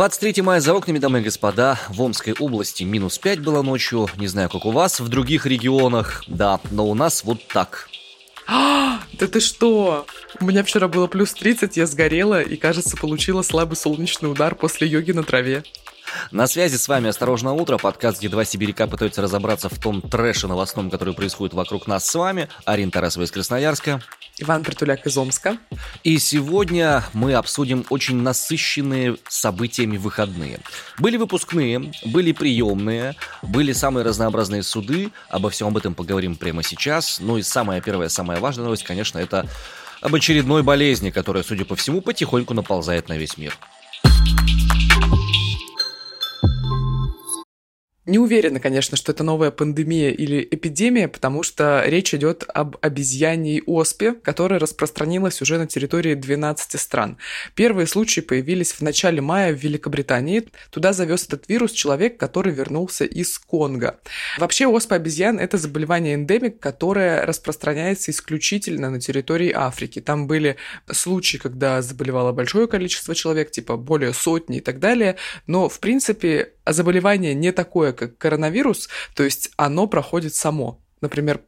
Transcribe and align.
23 0.00 0.40
мая 0.40 0.60
за 0.62 0.72
окнами, 0.72 0.98
дамы 0.98 1.20
и 1.20 1.22
господа, 1.22 1.78
в 1.90 2.00
Омской 2.00 2.32
области 2.32 2.84
минус 2.84 3.18
5 3.18 3.40
было 3.40 3.60
ночью, 3.60 4.08
не 4.16 4.28
знаю, 4.28 4.48
как 4.48 4.64
у 4.64 4.70
вас, 4.70 4.98
в 4.98 5.08
других 5.08 5.44
регионах, 5.44 6.24
да, 6.26 6.58
но 6.70 6.86
у 6.86 6.94
нас 6.94 7.22
вот 7.22 7.46
так. 7.48 7.90
А, 8.46 9.00
да 9.12 9.26
ты 9.26 9.40
что? 9.40 10.06
У 10.40 10.46
меня 10.46 10.64
вчера 10.64 10.88
было 10.88 11.06
плюс 11.06 11.34
30, 11.34 11.76
я 11.76 11.86
сгорела 11.86 12.40
и, 12.40 12.56
кажется, 12.56 12.96
получила 12.96 13.42
слабый 13.42 13.76
солнечный 13.76 14.32
удар 14.32 14.54
после 14.54 14.88
йоги 14.88 15.12
на 15.12 15.22
траве. 15.22 15.64
На 16.30 16.46
связи 16.46 16.76
с 16.76 16.88
вами 16.88 17.10
«Осторожно 17.10 17.52
утро», 17.52 17.76
подкаст, 17.76 18.20
где 18.20 18.30
два 18.30 18.46
сибиряка 18.46 18.86
пытаются 18.86 19.20
разобраться 19.20 19.68
в 19.68 19.78
том 19.78 20.00
трэше 20.00 20.48
новостном, 20.48 20.90
который 20.90 21.12
происходит 21.12 21.52
вокруг 21.52 21.86
нас 21.86 22.06
с 22.06 22.14
вами. 22.14 22.48
Арина 22.64 22.90
Тарасова 22.90 23.24
из 23.24 23.30
Красноярска. 23.30 24.00
Иван 24.40 24.64
Притуляк 24.64 25.06
из 25.06 25.16
Омска. 25.16 25.58
И 26.02 26.18
сегодня 26.18 27.04
мы 27.12 27.34
обсудим 27.34 27.84
очень 27.90 28.16
насыщенные 28.16 29.16
событиями 29.28 29.98
выходные. 29.98 30.60
Были 30.98 31.18
выпускные, 31.18 31.92
были 32.06 32.32
приемные, 32.32 33.16
были 33.42 33.72
самые 33.72 34.04
разнообразные 34.04 34.62
суды. 34.62 35.10
Обо 35.28 35.50
всем 35.50 35.68
об 35.68 35.76
этом 35.76 35.94
поговорим 35.94 36.36
прямо 36.36 36.62
сейчас. 36.62 37.20
Ну 37.20 37.36
и 37.36 37.42
самая 37.42 37.80
первая, 37.82 38.08
самая 38.08 38.40
важная 38.40 38.64
новость, 38.64 38.84
конечно, 38.84 39.18
это 39.18 39.46
об 40.00 40.14
очередной 40.14 40.62
болезни, 40.62 41.10
которая, 41.10 41.42
судя 41.42 41.66
по 41.66 41.76
всему, 41.76 42.00
потихоньку 42.00 42.54
наползает 42.54 43.08
на 43.08 43.18
весь 43.18 43.36
мир. 43.36 43.54
Не 48.06 48.18
уверена, 48.18 48.60
конечно, 48.60 48.96
что 48.96 49.12
это 49.12 49.22
новая 49.22 49.50
пандемия 49.50 50.10
или 50.10 50.40
эпидемия, 50.50 51.06
потому 51.06 51.42
что 51.42 51.82
речь 51.84 52.14
идет 52.14 52.44
об 52.48 52.78
обезьяньей 52.80 53.62
оспе, 53.66 54.14
которая 54.14 54.58
распространилась 54.58 55.42
уже 55.42 55.58
на 55.58 55.66
территории 55.66 56.14
12 56.14 56.80
стран. 56.80 57.18
Первые 57.54 57.86
случаи 57.86 58.22
появились 58.22 58.72
в 58.72 58.80
начале 58.80 59.20
мая 59.20 59.52
в 59.52 59.62
Великобритании. 59.62 60.44
Туда 60.70 60.94
завез 60.94 61.26
этот 61.26 61.46
вирус 61.48 61.72
человек, 61.72 62.16
который 62.16 62.54
вернулся 62.54 63.04
из 63.04 63.38
Конго. 63.38 64.00
Вообще 64.38 64.66
оспа 64.66 64.96
обезьян– 64.96 65.38
это 65.40 65.58
заболевание 65.58 66.14
эндемик, 66.14 66.58
которое 66.58 67.26
распространяется 67.26 68.12
исключительно 68.12 68.88
на 68.88 68.98
территории 68.98 69.52
Африки. 69.54 70.00
Там 70.00 70.26
были 70.26 70.56
случаи, 70.90 71.36
когда 71.36 71.82
заболевало 71.82 72.32
большое 72.32 72.66
количество 72.66 73.14
человек, 73.14 73.50
типа 73.50 73.76
более 73.76 74.14
сотни 74.14 74.56
и 74.56 74.60
так 74.60 74.78
далее, 74.78 75.16
но 75.46 75.68
в 75.68 75.80
принципе 75.80 76.54
заболевание 76.72 77.34
не 77.34 77.52
такое, 77.52 77.92
как 77.92 78.18
коронавирус, 78.18 78.88
то 79.14 79.22
есть 79.22 79.50
оно 79.56 79.86
проходит 79.86 80.34
само. 80.34 80.80
Например, 81.00 81.40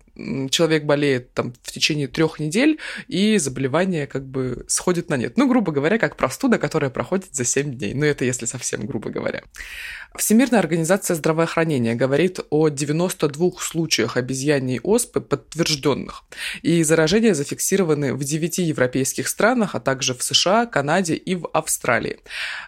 человек 0.50 0.84
болеет 0.84 1.32
там 1.32 1.54
в 1.62 1.72
течение 1.72 2.08
трех 2.08 2.38
недель, 2.38 2.78
и 3.08 3.38
заболевание 3.38 4.06
как 4.06 4.26
бы 4.26 4.64
сходит 4.68 5.08
на 5.08 5.16
нет. 5.16 5.36
Ну, 5.36 5.48
грубо 5.48 5.72
говоря, 5.72 5.98
как 5.98 6.16
простуда, 6.16 6.58
которая 6.58 6.90
проходит 6.90 7.34
за 7.34 7.44
7 7.44 7.74
дней. 7.74 7.94
Ну, 7.94 8.04
это 8.04 8.24
если 8.24 8.46
совсем 8.46 8.86
грубо 8.86 9.10
говоря. 9.10 9.42
Всемирная 10.14 10.60
организация 10.60 11.14
здравоохранения 11.14 11.94
говорит 11.94 12.40
о 12.50 12.68
92 12.68 13.52
случаях 13.58 14.18
обезьяньей 14.18 14.80
оспы 14.82 15.22
подтвержденных. 15.22 16.24
И 16.60 16.82
заражения 16.82 17.32
зафиксированы 17.32 18.12
в 18.14 18.22
9 18.22 18.58
европейских 18.58 19.28
странах, 19.28 19.74
а 19.74 19.80
также 19.80 20.14
в 20.14 20.22
США, 20.22 20.66
Канаде 20.66 21.14
и 21.14 21.34
в 21.34 21.48
Австралии. 21.54 22.18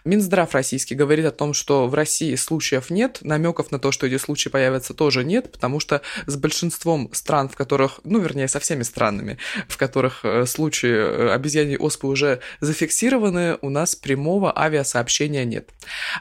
Минздрав 0.05 0.53
российский 0.55 0.95
говорит 0.95 1.25
о 1.25 1.31
том, 1.31 1.53
что 1.53 1.87
в 1.87 1.93
России 1.93 2.33
случаев 2.33 2.89
нет, 2.89 3.19
намеков 3.21 3.71
на 3.71 3.77
то, 3.77 3.91
что 3.91 4.07
эти 4.07 4.17
случаи 4.17 4.49
появятся, 4.49 4.95
тоже 4.95 5.23
нет, 5.23 5.51
потому 5.51 5.79
что 5.79 6.01
с 6.25 6.35
большинством 6.35 7.13
стран 7.13 7.34
стран, 7.35 7.49
в 7.49 7.55
которых, 7.55 7.99
ну, 8.03 8.19
вернее, 8.19 8.47
со 8.47 8.59
всеми 8.59 8.83
странами, 8.83 9.37
в 9.67 9.77
которых 9.77 10.23
э, 10.23 10.45
случаи 10.45 10.89
э, 10.89 11.33
обезьяньей 11.33 11.77
оспы 11.77 12.07
уже 12.07 12.39
зафиксированы, 12.61 13.57
у 13.61 13.69
нас 13.69 13.95
прямого 13.95 14.57
авиасообщения 14.57 15.43
нет. 15.43 15.69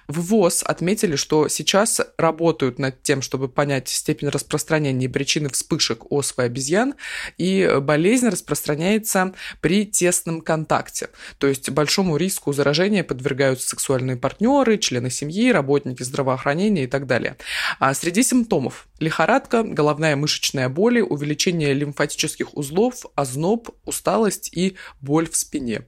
В 0.09 0.21
ВОЗ 0.21 0.65
отметили, 0.65 1.17
что 1.17 1.49
сейчас 1.49 2.01
работают 2.19 2.79
над 2.79 3.03
тем, 3.03 3.23
чтобы 3.23 3.49
понять 3.49 3.89
степень 3.89 4.29
распространения 4.29 5.07
и 5.07 5.09
причины 5.09 5.49
вспышек 5.51 6.11
оспы 6.11 6.43
обезьян, 6.43 6.95
и 7.39 7.79
болезнь 7.81 8.29
распространяется 8.29 9.33
при 9.61 9.87
тесном 9.87 10.41
контакте. 10.41 11.11
То 11.39 11.47
есть 11.47 11.71
большому 11.71 12.17
риску 12.17 12.53
заражения 12.53 13.05
подвергаются 13.05 13.69
сексуальные 13.69 14.17
партнеры, 14.17 14.79
члены 14.79 15.11
семьи, 15.11 15.53
работники 15.53 16.03
здравоохранения 16.03 16.85
и 16.85 16.89
так 16.89 17.07
далее. 17.07 17.37
А 17.79 17.95
среди 17.95 18.25
симптомов 18.25 18.89
лихорадка, 18.99 19.63
головная 19.63 20.17
мышечная 20.17 20.69
боль, 20.69 21.04
увеличение 21.05 21.73
лимфатических 21.75 22.57
узлов, 22.57 23.05
озноб, 23.15 23.71
усталость 23.85 24.51
и 24.57 24.77
боль 25.01 25.29
в 25.29 25.37
спине. 25.37 25.87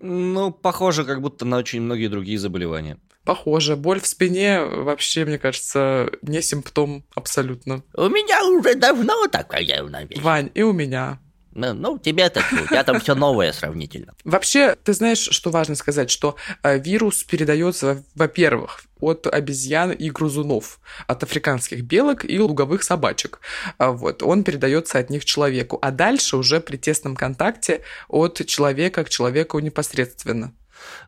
Ну, 0.00 0.50
похоже, 0.50 1.04
как 1.04 1.20
будто 1.20 1.44
на 1.44 1.58
очень 1.58 1.82
многие 1.82 2.08
другие 2.08 2.38
заболевания. 2.38 2.98
Похоже. 3.24 3.76
Боль 3.76 4.00
в 4.00 4.06
спине 4.06 4.60
вообще, 4.62 5.24
мне 5.24 5.38
кажется, 5.38 6.10
не 6.22 6.40
симптом 6.40 7.04
абсолютно. 7.14 7.84
У 7.94 8.08
меня 8.08 8.44
уже 8.46 8.74
давно 8.74 9.28
такая, 9.28 9.82
наверное. 9.82 10.22
Вань, 10.22 10.50
и 10.54 10.62
у 10.62 10.72
меня. 10.72 11.20
Ну, 11.52 11.74
ну 11.74 11.98
тебе-то, 11.98 12.42
у 12.52 12.66
тебя 12.66 12.84
там 12.84 13.00
все 13.00 13.14
новое 13.14 13.52
сравнительно. 13.52 14.14
Вообще, 14.24 14.76
ты 14.84 14.92
знаешь, 14.92 15.18
что 15.18 15.50
важно 15.50 15.74
сказать, 15.74 16.10
что 16.10 16.36
э, 16.62 16.78
вирус 16.78 17.24
передается, 17.24 18.04
во-первых, 18.14 18.82
от 19.00 19.26
обезьян 19.26 19.90
и 19.90 20.10
грызунов, 20.10 20.78
от 21.06 21.22
африканских 21.22 21.82
белок 21.82 22.24
и 22.24 22.38
луговых 22.38 22.82
собачек. 22.82 23.40
А 23.78 23.90
вот, 23.90 24.22
он 24.22 24.44
передается 24.44 24.98
от 24.98 25.10
них 25.10 25.24
человеку, 25.24 25.78
а 25.82 25.90
дальше 25.90 26.36
уже 26.36 26.60
при 26.60 26.76
тесном 26.76 27.16
контакте 27.16 27.82
от 28.08 28.44
человека 28.46 29.04
к 29.04 29.08
человеку 29.08 29.58
непосредственно. 29.58 30.52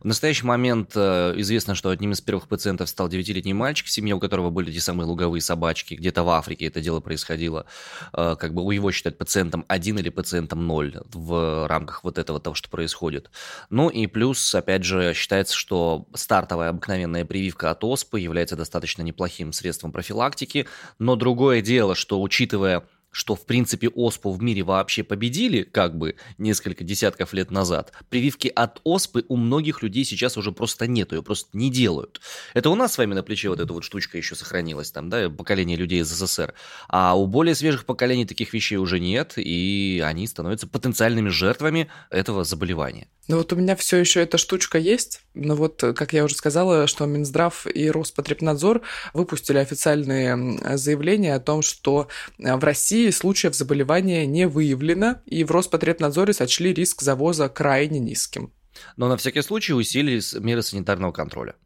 В 0.01 0.05
настоящий 0.05 0.47
момент 0.47 0.93
э, 0.95 1.35
известно, 1.37 1.75
что 1.75 1.91
одним 1.91 2.13
из 2.13 2.21
первых 2.21 2.49
пациентов 2.49 2.89
стал 2.89 3.09
9-летний 3.09 3.55
мальчик, 3.55 3.87
в 3.87 3.91
семье 3.91 4.15
у 4.15 4.21
которого 4.21 4.51
были 4.51 4.73
те 4.73 4.81
самые 4.81 5.07
луговые 5.07 5.41
собачки. 5.41 5.95
Где-то 5.95 6.23
в 6.25 6.31
Африке 6.31 6.67
это 6.67 6.81
дело 6.81 7.01
происходило. 7.01 7.67
Э, 8.13 8.37
как 8.39 8.55
бы 8.55 8.63
у 8.63 8.71
его 8.71 8.91
считают 8.93 9.19
пациентом 9.19 9.65
1 9.69 9.99
или 9.99 10.09
пациентом 10.09 10.67
0 10.67 11.03
в 11.13 11.67
рамках 11.69 12.05
вот 12.05 12.19
этого 12.19 12.41
того, 12.41 12.55
что 12.55 12.69
происходит. 12.69 13.31
Ну 13.71 13.89
и 13.89 14.07
плюс, 14.07 14.55
опять 14.55 14.85
же, 14.85 15.15
считается, 15.15 15.57
что 15.57 16.07
стартовая 16.15 16.71
обыкновенная 16.71 17.25
прививка 17.25 17.71
от 17.71 17.85
оспы 17.85 18.21
является 18.21 18.57
достаточно 18.57 19.03
неплохим 19.03 19.53
средством 19.53 19.93
профилактики. 19.93 20.67
Но 20.99 21.17
другое 21.17 21.63
дело, 21.63 21.95
что 21.95 22.21
учитывая 22.21 22.83
что, 23.13 23.37
в 23.37 23.47
принципе, 23.47 23.89
оспу 23.89 24.33
в 24.33 24.43
мире 24.43 24.63
вообще 24.65 25.05
победили, 25.05 25.63
как 25.63 25.97
бы, 25.97 26.17
несколько 26.39 26.83
десятков 26.83 27.33
лет 27.33 27.51
назад, 27.51 27.93
прививки 28.09 28.49
от 28.49 28.81
оспы 28.83 29.25
у 29.29 29.37
многих 29.37 29.83
людей 29.83 30.05
сейчас 30.05 30.37
уже 30.37 30.51
просто 30.51 30.87
нет, 30.87 31.13
ее 31.13 31.23
просто 31.23 31.51
не 31.53 31.71
делают. 31.71 32.21
Это 32.55 32.71
у 32.71 32.75
нас 32.75 32.95
с 32.95 32.99
вами 32.99 33.15
на 33.15 33.23
плече 33.23 33.51
вот 33.51 33.61
эта 33.61 33.73
вот 33.73 33.85
штучка 33.85 34.19
еще 34.19 34.35
сохранилась, 34.35 34.91
там, 34.91 35.11
да, 35.11 35.31
поколение 35.31 35.77
людей 35.77 36.01
из 36.01 36.09
СССР. 36.09 36.55
А 36.89 37.17
у 37.17 37.27
более 37.27 37.55
свежих 37.55 37.85
поколений 37.85 38.27
таких 38.27 38.53
вещей 38.53 38.77
уже 38.77 38.99
нет, 38.99 39.35
и 39.37 40.03
они 40.05 40.27
становятся 40.27 40.67
потенциальными 40.67 41.29
жертвами 41.29 41.89
этого 42.11 42.45
заболевания. 42.45 43.09
Ну 43.29 43.37
вот 43.37 43.53
у 43.53 43.57
меня 43.57 43.77
все 43.77 43.99
еще 43.99 44.21
эта 44.21 44.37
штучка 44.37 44.79
есть, 44.79 45.21
но 45.35 45.55
вот, 45.55 45.81
как 45.81 46.13
я 46.13 46.25
уже 46.25 46.35
сказала, 46.35 46.89
что 46.89 47.07
Минздрав 47.07 47.69
и 47.73 47.89
Роспотребнадзор 47.89 48.83
выпустили 49.15 49.59
официальные 49.59 50.59
заявления 50.77 51.37
о 51.37 51.41
том, 51.41 51.63
что 51.63 52.09
в 52.39 52.65
России 52.65 53.02
России 53.03 53.19
случаев 53.19 53.55
заболевания 53.57 54.27
не 54.27 54.47
выявлено, 54.47 55.17
и 55.27 55.43
в 55.43 55.51
Роспотребнадзоре 55.51 56.33
сочли 56.33 56.73
риск 56.73 57.03
завоза 57.03 57.49
крайне 57.49 57.99
низким. 57.99 58.53
Но 58.97 59.09
на 59.09 59.17
всякий 59.17 59.43
случай 59.43 59.73
усилили 59.73 60.23
меры 60.39 60.63
санитарного 60.63 61.11
контроля. 61.11 61.57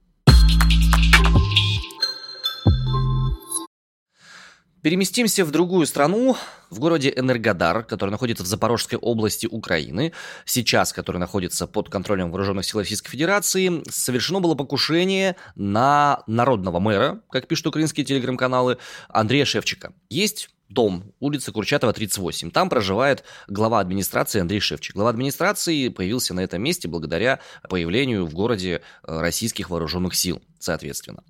Переместимся 4.82 5.44
в 5.44 5.50
другую 5.50 5.84
страну, 5.86 6.36
в 6.70 6.78
городе 6.78 7.12
Энергодар, 7.14 7.82
который 7.82 8.10
находится 8.10 8.44
в 8.44 8.46
Запорожской 8.46 8.98
области 8.98 9.46
Украины, 9.46 10.12
сейчас, 10.46 10.94
который 10.94 11.18
находится 11.18 11.66
под 11.66 11.90
контролем 11.90 12.30
вооруженных 12.30 12.64
сил 12.64 12.80
Российской 12.80 13.10
Федерации, 13.10 13.82
совершено 13.90 14.40
было 14.40 14.54
покушение 14.54 15.36
на 15.54 16.22
народного 16.26 16.78
мэра, 16.78 17.20
как 17.30 17.46
пишут 17.46 17.66
украинские 17.66 18.06
телеграм-каналы, 18.06 18.78
Андрея 19.08 19.44
Шевчика. 19.44 19.92
Есть 20.08 20.50
дом, 20.68 21.12
улица 21.20 21.52
Курчатова, 21.52 21.92
38. 21.92 22.50
Там 22.50 22.68
проживает 22.68 23.24
глава 23.48 23.80
администрации 23.80 24.40
Андрей 24.40 24.60
Шевчик. 24.60 24.94
Глава 24.94 25.10
администрации 25.10 25.88
появился 25.88 26.34
на 26.34 26.40
этом 26.40 26.62
месте 26.62 26.88
благодаря 26.88 27.40
появлению 27.68 28.26
в 28.26 28.34
городе 28.34 28.82
э, 29.02 29.20
российских 29.20 29.70
вооруженных 29.70 30.14
сил, 30.14 30.42
соответственно. 30.58 31.22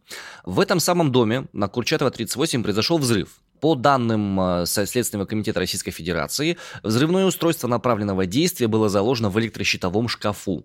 В 0.44 0.60
этом 0.60 0.80
самом 0.80 1.12
доме 1.12 1.46
на 1.52 1.68
Курчатова, 1.68 2.10
38 2.10 2.62
произошел 2.62 2.98
взрыв. 2.98 3.40
По 3.60 3.74
данным 3.74 4.38
э, 4.40 4.66
Следственного 4.66 5.26
комитета 5.26 5.60
Российской 5.60 5.90
Федерации, 5.90 6.58
взрывное 6.82 7.24
устройство 7.26 7.68
направленного 7.68 8.26
действия 8.26 8.68
было 8.68 8.88
заложено 8.88 9.30
в 9.30 9.38
электрощитовом 9.38 10.08
шкафу. 10.08 10.64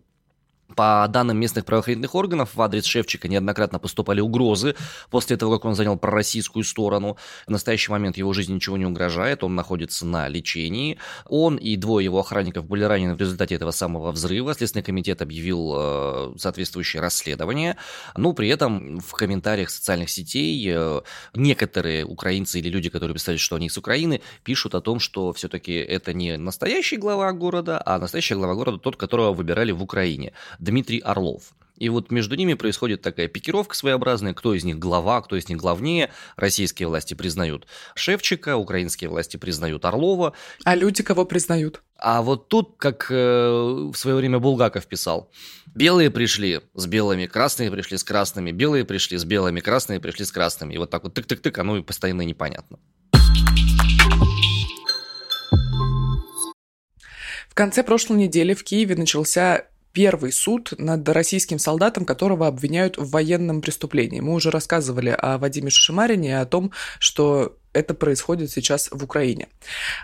По 0.75 1.07
данным 1.09 1.37
местных 1.37 1.65
правоохранительных 1.65 2.15
органов, 2.15 2.55
в 2.55 2.61
адрес 2.61 2.85
Шевчика 2.85 3.27
неоднократно 3.27 3.79
поступали 3.79 4.21
угрозы 4.21 4.75
после 5.09 5.37
того, 5.37 5.53
как 5.53 5.65
он 5.65 5.75
занял 5.75 5.97
пророссийскую 5.97 6.63
сторону. 6.63 7.17
В 7.47 7.51
настоящий 7.51 7.91
момент 7.91 8.17
его 8.17 8.33
жизни 8.33 8.53
ничего 8.53 8.77
не 8.77 8.85
угрожает, 8.85 9.43
он 9.43 9.55
находится 9.55 10.05
на 10.05 10.27
лечении. 10.27 10.97
Он 11.27 11.57
и 11.57 11.75
двое 11.75 12.05
его 12.05 12.19
охранников 12.19 12.65
были 12.65 12.83
ранены 12.83 13.15
в 13.15 13.19
результате 13.19 13.55
этого 13.55 13.71
самого 13.71 14.11
взрыва. 14.11 14.53
Следственный 14.53 14.83
комитет 14.83 15.21
объявил 15.21 15.73
э, 15.75 16.33
соответствующее 16.37 17.01
расследование. 17.01 17.77
Но 18.15 18.33
при 18.33 18.49
этом 18.49 18.99
в 18.99 19.11
комментариях 19.13 19.69
социальных 19.69 20.09
сетей 20.09 20.71
э, 20.73 21.01
некоторые 21.33 22.05
украинцы 22.05 22.59
или 22.59 22.69
люди, 22.69 22.89
которые 22.89 23.13
представляют, 23.13 23.41
что 23.41 23.55
они 23.55 23.67
из 23.67 23.77
Украины, 23.77 24.21
пишут 24.43 24.75
о 24.75 24.81
том, 24.81 24.99
что 24.99 25.33
все-таки 25.33 25.73
это 25.73 26.13
не 26.13 26.37
настоящий 26.37 26.97
глава 26.97 27.31
города, 27.31 27.81
а 27.85 27.99
настоящий 27.99 28.35
глава 28.35 28.55
города 28.55 28.77
тот, 28.77 28.95
которого 28.95 29.33
выбирали 29.33 29.71
в 29.71 29.83
Украине. 29.83 30.33
Дмитрий 30.61 30.99
Орлов. 30.99 31.53
И 31.75 31.89
вот 31.89 32.11
между 32.11 32.35
ними 32.35 32.53
происходит 32.53 33.01
такая 33.01 33.27
пикировка 33.27 33.75
своеобразная, 33.75 34.35
кто 34.35 34.53
из 34.53 34.63
них 34.63 34.77
глава, 34.77 35.19
кто 35.23 35.35
из 35.35 35.49
них 35.49 35.57
главнее. 35.57 36.11
Российские 36.35 36.87
власти 36.87 37.15
признают 37.15 37.65
Шевчика, 37.95 38.55
украинские 38.55 39.09
власти 39.09 39.37
признают 39.37 39.83
Орлова. 39.83 40.33
А 40.63 40.75
люди 40.75 41.01
кого 41.01 41.25
признают? 41.25 41.81
А 41.97 42.21
вот 42.21 42.49
тут, 42.49 42.75
как 42.77 43.07
э, 43.09 43.15
в 43.15 43.95
свое 43.95 44.15
время 44.15 44.37
Булгаков 44.37 44.85
писал, 44.85 45.31
белые 45.73 46.11
пришли 46.11 46.61
с 46.75 46.85
белыми, 46.85 47.25
красные 47.25 47.71
пришли 47.71 47.97
с 47.97 48.03
красными, 48.03 48.51
белые 48.51 48.85
пришли 48.85 49.17
с 49.17 49.25
белыми, 49.25 49.59
красные 49.59 49.99
пришли 49.99 50.23
с 50.23 50.31
красными. 50.31 50.75
И 50.75 50.77
вот 50.77 50.91
так 50.91 51.03
вот 51.03 51.17
тык-тык-тык, 51.17 51.59
оно 51.59 51.77
и 51.77 51.81
постоянно 51.81 52.21
непонятно. 52.21 52.77
В 57.49 57.55
конце 57.55 57.83
прошлой 57.83 58.17
недели 58.17 58.53
в 58.53 58.63
Киеве 58.63 58.95
начался 58.95 59.65
первый 59.93 60.31
суд 60.31 60.73
над 60.77 61.07
российским 61.09 61.59
солдатом, 61.59 62.05
которого 62.05 62.47
обвиняют 62.47 62.97
в 62.97 63.09
военном 63.09 63.61
преступлении. 63.61 64.19
Мы 64.19 64.33
уже 64.33 64.51
рассказывали 64.51 65.09
о 65.09 65.37
Вадиме 65.37 65.69
Шишимарине 65.69 66.29
и 66.29 66.33
о 66.33 66.45
том, 66.45 66.71
что 66.99 67.57
это 67.73 67.93
происходит 67.93 68.51
сейчас 68.51 68.89
в 68.91 69.03
Украине. 69.03 69.47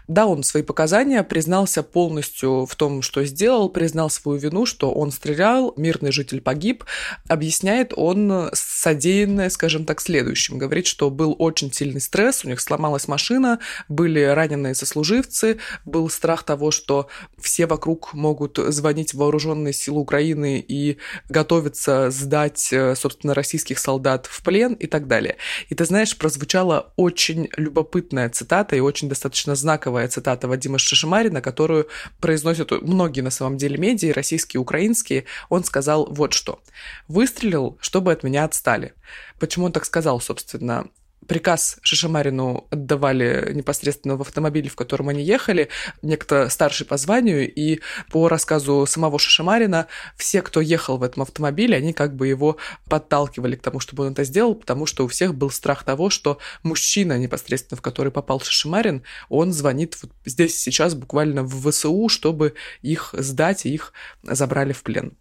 Да, 0.07 0.25
он 0.25 0.43
свои 0.43 0.63
показания 0.63 1.23
признался 1.23 1.83
полностью 1.83 2.65
в 2.65 2.75
том, 2.75 3.01
что 3.01 3.23
сделал, 3.25 3.69
признал 3.69 4.09
свою 4.09 4.39
вину, 4.39 4.65
что 4.65 4.91
он 4.91 5.11
стрелял, 5.11 5.73
мирный 5.77 6.11
житель 6.11 6.41
погиб. 6.41 6.85
Объясняет 7.27 7.93
он 7.95 8.49
содеянное, 8.53 9.49
скажем 9.49 9.85
так, 9.85 9.99
следующим. 9.99 10.57
Говорит, 10.57 10.87
что 10.87 11.09
был 11.09 11.35
очень 11.37 11.71
сильный 11.73 12.01
стресс, 12.01 12.45
у 12.45 12.47
них 12.47 12.61
сломалась 12.61 13.07
машина, 13.07 13.59
были 13.89 14.21
раненые 14.21 14.75
сослуживцы, 14.75 15.57
был 15.85 16.09
страх 16.09 16.43
того, 16.43 16.71
что 16.71 17.07
все 17.39 17.65
вокруг 17.65 18.13
могут 18.13 18.57
звонить 18.57 19.13
в 19.13 19.17
вооруженные 19.17 19.73
силы 19.73 19.99
Украины 19.99 20.63
и 20.65 20.97
готовиться 21.29 22.09
сдать, 22.11 22.69
э, 22.71 22.95
собственно, 22.95 23.33
российских 23.33 23.79
солдат 23.79 24.25
в 24.25 24.41
плен 24.43 24.73
и 24.73 24.87
так 24.87 25.07
далее. 25.07 25.37
И 25.69 25.75
ты 25.75 25.85
знаешь, 25.85 26.17
прозвучало 26.17 26.93
очень 26.95 27.49
любопытная 27.57 28.29
цитата 28.29 28.75
и 28.75 28.79
очень 28.79 29.09
достаточно 29.09 29.55
знаковая 29.55 30.07
цитата 30.07 30.47
Вадима 30.47 30.77
Шишимарина, 30.77 31.41
которую 31.41 31.87
произносят 32.21 32.71
многие 32.83 33.21
на 33.21 33.31
самом 33.31 33.57
деле 33.57 33.77
медиа, 33.77 34.13
российские, 34.13 34.61
украинские. 34.61 35.25
Он 35.49 35.63
сказал 35.63 36.07
вот 36.09 36.33
что. 36.33 36.61
«Выстрелил, 37.07 37.77
чтобы 37.81 38.11
от 38.11 38.23
меня 38.23 38.45
отстали». 38.45 38.93
Почему 39.39 39.65
он 39.65 39.71
так 39.71 39.85
сказал, 39.85 40.21
собственно? 40.21 40.87
Приказ 41.27 41.77
Шишамарину 41.81 42.67
отдавали 42.69 43.51
непосредственно 43.53 44.15
в 44.15 44.21
автомобиле, 44.21 44.69
в 44.69 44.75
котором 44.75 45.09
они 45.09 45.23
ехали, 45.23 45.69
некто 46.01 46.49
старший 46.49 46.85
по 46.85 46.97
званию, 46.97 47.53
и 47.53 47.79
по 48.11 48.27
рассказу 48.27 48.85
самого 48.87 49.19
Шишамарина, 49.19 49.87
все, 50.15 50.41
кто 50.41 50.61
ехал 50.61 50.97
в 50.97 51.03
этом 51.03 51.23
автомобиле, 51.23 51.77
они 51.77 51.93
как 51.93 52.15
бы 52.15 52.27
его 52.27 52.57
подталкивали 52.89 53.55
к 53.55 53.61
тому, 53.61 53.79
чтобы 53.79 54.05
он 54.05 54.13
это 54.13 54.23
сделал, 54.23 54.55
потому 54.55 54.85
что 54.85 55.05
у 55.05 55.07
всех 55.07 55.35
был 55.35 55.49
страх 55.49 55.83
того, 55.83 56.09
что 56.09 56.39
мужчина, 56.63 57.17
непосредственно 57.17 57.77
в 57.77 57.81
который 57.81 58.11
попал 58.11 58.39
Шишимарин, 58.39 59.03
он 59.29 59.53
звонит 59.53 59.97
вот 60.01 60.11
здесь 60.25 60.59
сейчас 60.59 60.95
буквально 60.95 61.43
в 61.43 61.69
ВСУ, 61.69 62.09
чтобы 62.09 62.53
их 62.81 63.13
сдать, 63.17 63.65
и 63.65 63.73
их 63.73 63.93
забрали 64.23 64.73
в 64.73 64.83
плен. 64.83 65.17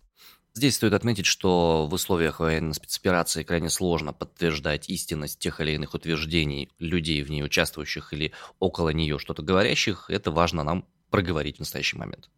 Здесь 0.57 0.77
стоит 0.77 0.95
отметить, 0.95 1.27
что 1.27 1.87
в 1.87 1.93
условиях 1.93 2.41
военной 2.41 2.73
спецоперации 2.73 3.43
крайне 3.43 3.69
сложно 3.69 4.15
подтверждать 4.15 4.89
истинность 4.89 5.39
тех 5.39 5.61
или 5.61 5.73
иных 5.73 5.93
утверждений 5.93 6.71
людей 6.79 7.23
в 7.23 7.31
ней 7.31 7.45
участвующих 7.45 8.15
или 8.15 8.33
около 8.59 8.89
нее 8.89 9.19
что-то 9.19 9.43
говорящих. 9.43 10.07
Это 10.09 10.31
важно 10.31 10.63
нам 10.63 10.89
проговорить 11.11 11.57
в 11.57 11.61
настоящий 11.61 11.99
момент. 11.99 12.31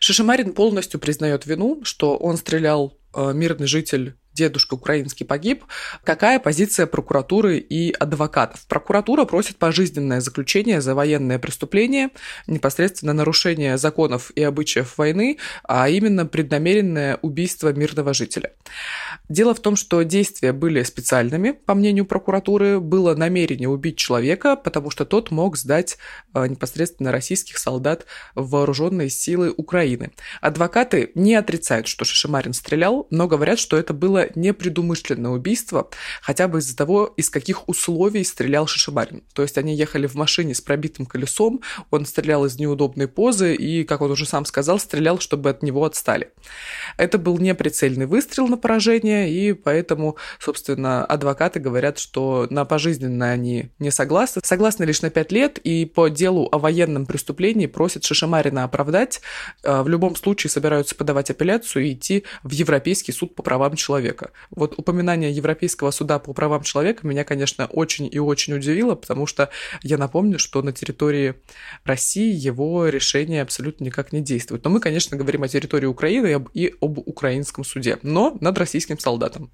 Шишимарин 0.00 0.52
полностью 0.52 1.00
признает 1.00 1.46
вину, 1.46 1.82
что 1.82 2.18
он 2.18 2.36
стрелял 2.36 2.98
э, 3.14 3.32
мирный 3.32 3.66
житель 3.66 4.16
дедушка 4.34 4.74
украинский 4.74 5.24
погиб, 5.26 5.64
какая 6.04 6.38
позиция 6.38 6.86
прокуратуры 6.86 7.58
и 7.58 7.92
адвокатов. 7.92 8.66
Прокуратура 8.66 9.24
просит 9.24 9.56
пожизненное 9.56 10.20
заключение 10.20 10.80
за 10.80 10.94
военное 10.94 11.38
преступление, 11.38 12.10
непосредственно 12.46 13.12
нарушение 13.12 13.78
законов 13.78 14.30
и 14.34 14.42
обычаев 14.42 14.98
войны, 14.98 15.38
а 15.64 15.88
именно 15.88 16.26
преднамеренное 16.26 17.18
убийство 17.22 17.72
мирного 17.72 18.14
жителя. 18.14 18.52
Дело 19.28 19.54
в 19.54 19.60
том, 19.60 19.76
что 19.76 20.02
действия 20.02 20.52
были 20.52 20.82
специальными, 20.82 21.52
по 21.52 21.74
мнению 21.74 22.06
прокуратуры, 22.06 22.80
было 22.80 23.14
намерение 23.14 23.68
убить 23.68 23.96
человека, 23.96 24.56
потому 24.56 24.90
что 24.90 25.04
тот 25.04 25.30
мог 25.30 25.56
сдать 25.56 25.98
э, 26.34 26.46
непосредственно 26.46 27.12
российских 27.12 27.58
солдат 27.58 28.06
в 28.34 28.50
вооруженные 28.50 29.10
силы 29.10 29.52
Украины. 29.56 30.12
Адвокаты 30.40 31.10
не 31.14 31.34
отрицают, 31.34 31.86
что 31.86 32.04
Шишимарин 32.04 32.52
стрелял, 32.52 33.06
но 33.10 33.28
говорят, 33.28 33.58
что 33.58 33.76
это 33.76 33.92
было 33.92 34.21
непредумышленное 34.34 35.30
убийство, 35.30 35.88
хотя 36.20 36.48
бы 36.48 36.58
из-за 36.58 36.76
того, 36.76 37.12
из 37.16 37.30
каких 37.30 37.68
условий 37.68 38.24
стрелял 38.24 38.66
Шишибарин. 38.66 39.22
То 39.34 39.42
есть 39.42 39.58
они 39.58 39.74
ехали 39.74 40.06
в 40.06 40.14
машине 40.14 40.54
с 40.54 40.60
пробитым 40.60 41.06
колесом, 41.06 41.60
он 41.90 42.06
стрелял 42.06 42.44
из 42.44 42.58
неудобной 42.58 43.08
позы 43.08 43.54
и, 43.54 43.84
как 43.84 44.00
он 44.00 44.10
уже 44.10 44.26
сам 44.26 44.44
сказал, 44.44 44.78
стрелял, 44.78 45.18
чтобы 45.18 45.50
от 45.50 45.62
него 45.62 45.84
отстали. 45.84 46.30
Это 46.96 47.18
был 47.18 47.38
неприцельный 47.38 48.06
выстрел 48.06 48.48
на 48.48 48.56
поражение, 48.56 49.30
и 49.30 49.52
поэтому, 49.52 50.16
собственно, 50.38 51.04
адвокаты 51.04 51.60
говорят, 51.60 51.98
что 51.98 52.46
на 52.50 52.64
пожизненное 52.64 53.32
они 53.32 53.70
не 53.78 53.90
согласны. 53.90 54.42
Согласны 54.44 54.84
лишь 54.84 55.02
на 55.02 55.10
5 55.10 55.32
лет, 55.32 55.58
и 55.58 55.84
по 55.84 56.08
делу 56.08 56.48
о 56.52 56.58
военном 56.58 57.06
преступлении 57.06 57.66
просят 57.66 58.04
Шишимарина 58.04 58.64
оправдать. 58.64 59.20
Э, 59.62 59.82
в 59.82 59.88
любом 59.88 60.16
случае 60.16 60.50
собираются 60.50 60.94
подавать 60.94 61.30
апелляцию 61.30 61.86
и 61.86 61.92
идти 61.92 62.24
в 62.42 62.52
Европейский 62.52 63.12
суд 63.12 63.34
по 63.34 63.42
правам 63.42 63.76
человека 63.76 64.11
человека. 64.12 64.30
Вот 64.50 64.78
упоминание 64.78 65.30
Европейского 65.30 65.90
суда 65.90 66.18
по 66.18 66.32
правам 66.32 66.62
человека 66.62 67.06
меня, 67.06 67.24
конечно, 67.24 67.66
очень 67.66 68.08
и 68.12 68.18
очень 68.18 68.54
удивило, 68.54 68.94
потому 68.94 69.26
что 69.26 69.50
я 69.82 69.98
напомню, 69.98 70.38
что 70.38 70.62
на 70.62 70.72
территории 70.72 71.34
России 71.84 72.32
его 72.32 72.88
решение 72.88 73.42
абсолютно 73.42 73.84
никак 73.84 74.12
не 74.12 74.20
действует. 74.20 74.64
Но 74.64 74.70
мы, 74.70 74.80
конечно, 74.80 75.16
говорим 75.16 75.42
о 75.42 75.48
территории 75.48 75.86
Украины 75.86 76.44
и 76.54 76.74
об, 76.80 76.98
украинском 76.98 77.64
суде, 77.64 77.98
но 78.02 78.36
над 78.40 78.58
российским 78.58 78.98
солдатом. 78.98 79.50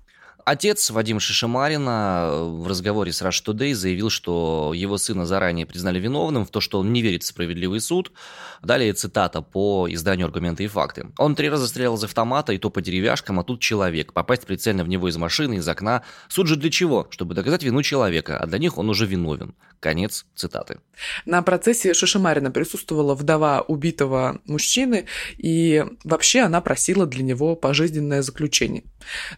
Отец 0.48 0.88
Вадим 0.88 1.20
Шишимарина 1.20 2.30
э, 2.30 2.42
в 2.42 2.66
разговоре 2.66 3.12
с 3.12 3.20
Rush 3.20 3.44
Today 3.44 3.74
заявил, 3.74 4.08
что 4.08 4.72
его 4.74 4.96
сына 4.96 5.26
заранее 5.26 5.66
признали 5.66 6.00
виновным 6.00 6.46
в 6.46 6.50
то, 6.50 6.62
что 6.62 6.78
он 6.78 6.90
не 6.90 7.02
верит 7.02 7.22
в 7.22 7.26
справедливый 7.26 7.80
суд. 7.80 8.12
Далее 8.62 8.94
цитата 8.94 9.42
по 9.42 9.86
изданию 9.90 10.24
«Аргументы 10.24 10.64
и 10.64 10.66
факты». 10.66 11.08
Он 11.18 11.34
три 11.34 11.50
раза 11.50 11.68
стрелял 11.68 11.96
из 11.96 12.04
автомата, 12.04 12.54
и 12.54 12.58
то 12.58 12.70
по 12.70 12.80
деревяшкам, 12.80 13.38
а 13.38 13.44
тут 13.44 13.60
человек. 13.60 14.14
Попасть 14.14 14.46
прицельно 14.46 14.84
в 14.84 14.88
него 14.88 15.10
из 15.10 15.18
машины, 15.18 15.56
из 15.56 15.68
окна. 15.68 16.02
Суд 16.28 16.46
же 16.46 16.56
для 16.56 16.70
чего? 16.70 17.06
Чтобы 17.10 17.34
доказать 17.34 17.62
вину 17.62 17.82
человека, 17.82 18.38
а 18.38 18.46
для 18.46 18.58
них 18.58 18.78
он 18.78 18.88
уже 18.88 19.04
виновен. 19.04 19.54
Конец 19.80 20.24
цитаты. 20.34 20.80
На 21.26 21.42
процессе 21.42 21.92
Шишимарина 21.92 22.50
присутствовала 22.50 23.14
вдова 23.14 23.60
убитого 23.60 24.40
мужчины, 24.46 25.04
и 25.36 25.84
вообще 26.04 26.40
она 26.40 26.62
просила 26.62 27.06
для 27.06 27.22
него 27.22 27.54
пожизненное 27.54 28.22
заключение. 28.22 28.84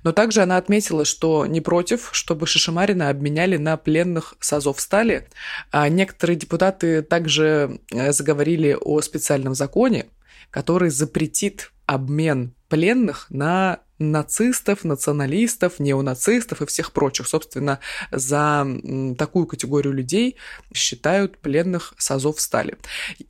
Но 0.02 0.12
также 0.12 0.40
она 0.40 0.56
отметила, 0.56 1.00
что 1.04 1.47
не 1.47 1.61
против, 1.61 2.11
чтобы 2.12 2.47
Шишимарина 2.47 3.09
обменяли 3.09 3.57
на 3.57 3.76
пленных 3.76 4.35
с 4.40 4.52
Азовстали. 4.52 5.28
А 5.71 5.88
некоторые 5.88 6.37
депутаты 6.37 7.02
также 7.02 7.80
э, 7.90 8.12
заговорили 8.12 8.76
о 8.80 9.00
специальном 9.00 9.54
законе, 9.54 10.07
который 10.50 10.90
запретит 10.90 11.73
обмен 11.87 12.54
пленных 12.69 13.26
на 13.30 13.80
нацистов, 13.99 14.85
националистов, 14.85 15.78
неонацистов 15.78 16.62
и 16.62 16.66
всех 16.66 16.92
прочих. 16.92 17.28
Собственно, 17.28 17.80
за 18.11 18.66
такую 19.19 19.47
категорию 19.47 19.92
людей 19.92 20.37
считают 20.73 21.38
пленных 21.38 21.95
с 21.99 22.11
Азов 22.11 22.40
стали. 22.40 22.76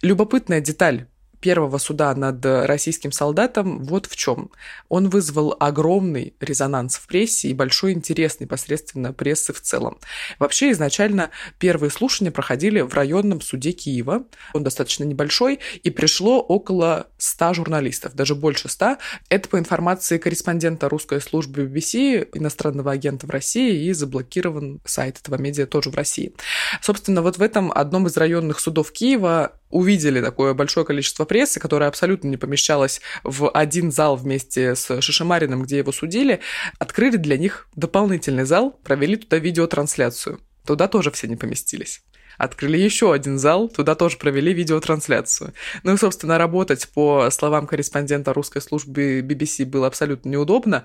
Любопытная 0.01 0.61
деталь 0.61 1.07
первого 1.41 1.79
суда 1.79 2.15
над 2.15 2.45
российским 2.45 3.13
солдатом 3.13 3.83
вот 3.85 4.07
в 4.07 4.17
чем. 4.17 4.51
Он 4.89 5.09
вызвал 5.09 5.57
огромный 5.59 6.35
резонанс 6.41 6.97
в 6.97 7.07
прессе 7.07 7.49
и 7.49 7.55
большой 7.55 7.93
интерес 7.93 8.41
непосредственно 8.41 9.13
прессы 9.13 9.53
в 9.53 9.61
целом. 9.61 9.99
Вообще, 10.39 10.71
изначально 10.73 11.31
первые 11.59 11.91
слушания 11.91 12.31
проходили 12.31 12.81
в 12.81 12.95
районном 12.95 13.41
суде 13.41 13.73
Киева. 13.73 14.25
Он 14.53 14.63
достаточно 14.63 15.05
небольшой, 15.05 15.61
и 15.83 15.91
пришло 15.91 16.41
около 16.41 17.09
100 17.19 17.55
журналистов, 17.55 18.15
даже 18.15 18.35
больше 18.35 18.69
100. 18.69 18.99
Это 19.29 19.49
по 19.49 19.59
информации 19.59 20.19
корреспондента 20.19 20.89
русской 20.89 21.21
службы 21.21 21.63
BBC, 21.63 22.29
иностранного 22.35 22.93
агента 22.93 23.27
в 23.27 23.31
России, 23.31 23.85
и 23.85 23.93
заблокирован 23.93 24.81
сайт 24.85 25.19
этого 25.19 25.37
медиа 25.37 25.67
тоже 25.67 25.91
в 25.91 25.95
России. 25.95 26.35
Собственно, 26.83 27.23
вот 27.23 27.39
в 27.39 27.43
этом 27.43 27.73
одном 27.73 28.07
из 28.07 28.17
районных 28.17 28.61
судов 28.61 28.93
Киева 28.93 29.53
увидели 29.71 30.21
такое 30.21 30.55
большое 30.55 30.85
количество 30.85 31.25
прессы, 31.25 31.61
которое 31.61 31.87
абсолютно 31.87 32.29
не 32.29 32.37
помещалось 32.37 33.01
в 33.25 33.49
один 33.51 33.91
зал 33.91 34.17
вместе 34.17 34.75
с 34.75 35.01
Шишимариным, 35.01 35.63
где 35.63 35.79
его 35.79 35.93
судили, 35.93 36.41
открыли 36.79 37.17
для 37.17 37.39
них 37.39 37.69
дополнительный 37.75 38.45
зал, 38.45 38.79
провели 38.85 39.17
туда 39.17 39.39
видеотрансляцию. 39.39 40.41
Туда 40.67 40.89
тоже 40.89 41.11
все 41.11 41.27
не 41.27 41.37
поместились 41.37 42.03
открыли 42.41 42.79
еще 42.79 43.13
один 43.13 43.39
зал, 43.39 43.69
туда 43.69 43.95
тоже 43.95 44.17
провели 44.17 44.53
видеотрансляцию. 44.55 45.53
Ну 45.83 45.95
и, 45.95 45.97
собственно, 45.99 46.39
работать 46.39 46.89
по 46.89 47.29
словам 47.31 47.67
корреспондента 47.67 48.33
русской 48.33 48.63
службы 48.63 49.21
BBC 49.21 49.67
было 49.67 49.87
абсолютно 49.87 50.31
неудобно. 50.31 50.85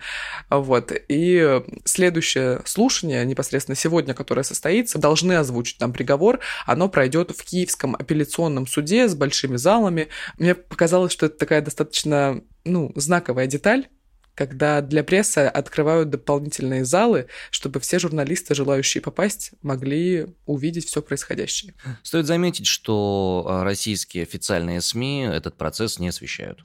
Вот. 0.50 0.91
И 1.07 1.62
следующее 1.85 2.62
слушание, 2.65 3.25
непосредственно 3.25 3.75
сегодня, 3.75 4.13
которое 4.13 4.43
состоится, 4.43 5.00
должны 5.00 5.33
озвучить 5.33 5.77
там 5.77 5.93
приговор. 5.93 6.39
Оно 6.65 6.89
пройдет 6.89 7.31
в 7.31 7.43
Киевском 7.43 7.95
апелляционном 7.95 8.67
суде 8.67 9.07
с 9.07 9.15
большими 9.15 9.55
залами. 9.55 10.09
Мне 10.38 10.55
показалось, 10.55 11.13
что 11.13 11.27
это 11.27 11.38
такая 11.38 11.62
достаточно 11.62 12.41
ну, 12.65 12.91
знаковая 12.95 13.47
деталь, 13.47 13.88
когда 14.36 14.82
для 14.82 15.04
прессы 15.04 15.39
открывают 15.39 16.10
дополнительные 16.10 16.86
залы, 16.86 17.27
чтобы 17.50 17.80
все 17.80 18.00
журналисты, 18.00 18.54
желающие 18.54 19.01
попасть, 19.01 19.51
могли 19.62 20.27
увидеть 20.46 20.86
все 20.86 21.01
происходящее. 21.01 21.74
Стоит 22.04 22.25
заметить, 22.27 22.68
что 22.68 23.46
а, 23.48 23.63
российские 23.63 24.24
официальные 24.24 24.82
СМИ 24.82 25.30
этот 25.32 25.56
процесс 25.56 26.00
не 26.00 26.10
освещают. 26.10 26.63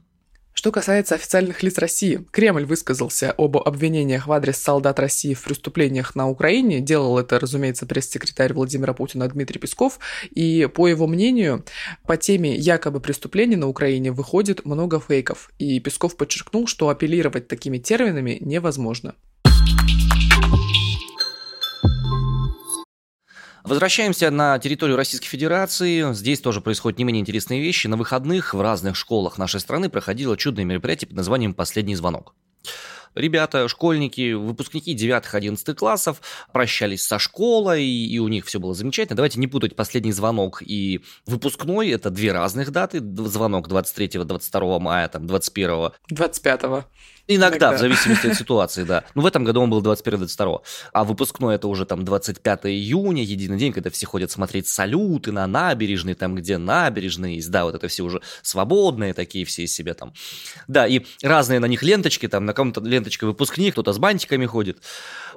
Что 0.53 0.73
касается 0.73 1.15
официальных 1.15 1.63
лиц 1.63 1.79
России, 1.79 2.25
Кремль 2.33 2.65
высказался 2.65 3.33
об 3.33 3.57
обвинениях 3.57 4.27
в 4.27 4.33
адрес 4.33 4.59
солдат 4.59 4.99
России 4.99 5.33
в 5.33 5.43
преступлениях 5.43 6.15
на 6.15 6.29
Украине. 6.29 6.81
Делал 6.81 7.19
это, 7.19 7.39
разумеется, 7.39 7.87
пресс-секретарь 7.87 8.53
Владимира 8.53 8.93
Путина 8.93 9.27
Дмитрий 9.29 9.59
Песков. 9.59 9.99
И, 10.31 10.69
по 10.75 10.89
его 10.89 11.07
мнению, 11.07 11.65
по 12.07 12.17
теме 12.17 12.55
якобы 12.55 13.01
преступлений 13.01 13.57
на 13.57 13.69
Украине 13.69 14.13
выходит 14.13 14.65
много 14.65 15.01
фейков. 15.01 15.51
И 15.59 15.81
Песков 15.81 16.17
подчеркнул, 16.17 16.67
что 16.67 16.89
апеллировать 16.89 17.49
такими 17.49 17.79
терминами 17.79 18.37
невозможно. 18.41 19.15
Возвращаемся 23.65 24.31
на 24.31 24.59
территорию 24.59 24.97
Российской 24.97 25.29
Федерации. 25.29 26.13
Здесь 26.15 26.41
тоже 26.41 26.61
происходят 26.61 26.99
не 26.99 27.05
менее 27.05 27.21
интересные 27.21 27.61
вещи. 27.61 27.87
На 27.87 27.97
выходных 27.97 28.55
в 28.55 28.61
разных 28.61 28.97
школах 28.97 29.39
нашей 29.39 29.61
страны 29.61 29.91
проходило 29.91 30.37
чудное 30.37 30.65
мероприятие 30.65 31.09
под 31.09 31.17
названием 31.17 31.53
«Последний 31.55 31.95
звонок». 31.95 32.35
Ребята, 33.15 33.67
школьники, 33.69 34.35
выпускники 34.35 34.95
9-11 34.95 35.75
классов 35.75 36.23
прощались 36.53 37.03
со 37.03 37.19
школой, 37.19 37.85
и 37.85 38.19
у 38.21 38.29
них 38.29 38.47
все 38.47 38.61
было 38.61 38.73
замечательно. 38.73 39.17
Давайте 39.17 39.41
не 39.41 39.49
путать 39.49 39.75
последний 39.75 40.13
звонок 40.13 40.63
и 40.63 41.03
выпускной. 41.27 41.91
Это 41.91 42.11
две 42.11 42.33
разных 42.33 42.71
даты. 42.71 43.01
Звонок 43.01 43.69
23-22 43.69 44.79
мая, 44.79 45.09
там, 45.09 45.27
21 45.27 45.91
25 46.09 46.63
Иногда, 47.33 47.69
Иногда, 47.69 47.77
в 47.77 47.79
зависимости 47.79 48.27
от 48.27 48.37
ситуации, 48.37 48.83
да. 48.83 49.05
Ну, 49.15 49.23
в 49.23 49.27
этом 49.27 49.45
году 49.45 49.61
он 49.61 49.71
был 49.71 49.81
21-22. 49.83 50.63
А 50.93 51.05
выпускной 51.05 51.55
это 51.55 51.69
уже 51.69 51.87
там 51.87 52.05
25 52.05 52.67
июня, 52.67 53.23
единый 53.23 53.57
день, 53.57 53.73
когда 53.73 53.89
все 53.89 54.05
ходят 54.07 54.33
смотреть 54.33 54.67
салюты 54.67 55.31
на 55.31 55.47
набережной, 55.47 56.15
там, 56.15 56.35
где 56.35 56.59
набережные 56.59 57.37
есть. 57.37 57.49
Да, 57.49 57.67
вот 57.67 57.77
это 57.77 57.87
все 57.87 58.03
уже 58.03 58.21
свободные 58.43 59.15
такие 59.15 59.45
все 59.45 59.63
из 59.63 59.73
себя 59.73 59.95
там. 59.95 60.13
Да, 60.67 60.89
и 60.89 61.03
разные 61.23 61.61
на 61.61 61.67
них 61.67 61.85
ленточки, 61.85 62.27
там, 62.27 62.47
на 62.47 62.53
ком-то 62.53 62.81
ленточка 62.81 63.27
выпускник, 63.27 63.75
кто-то 63.75 63.93
с 63.93 63.99
бантиками 63.99 64.47
ходит. 64.47 64.83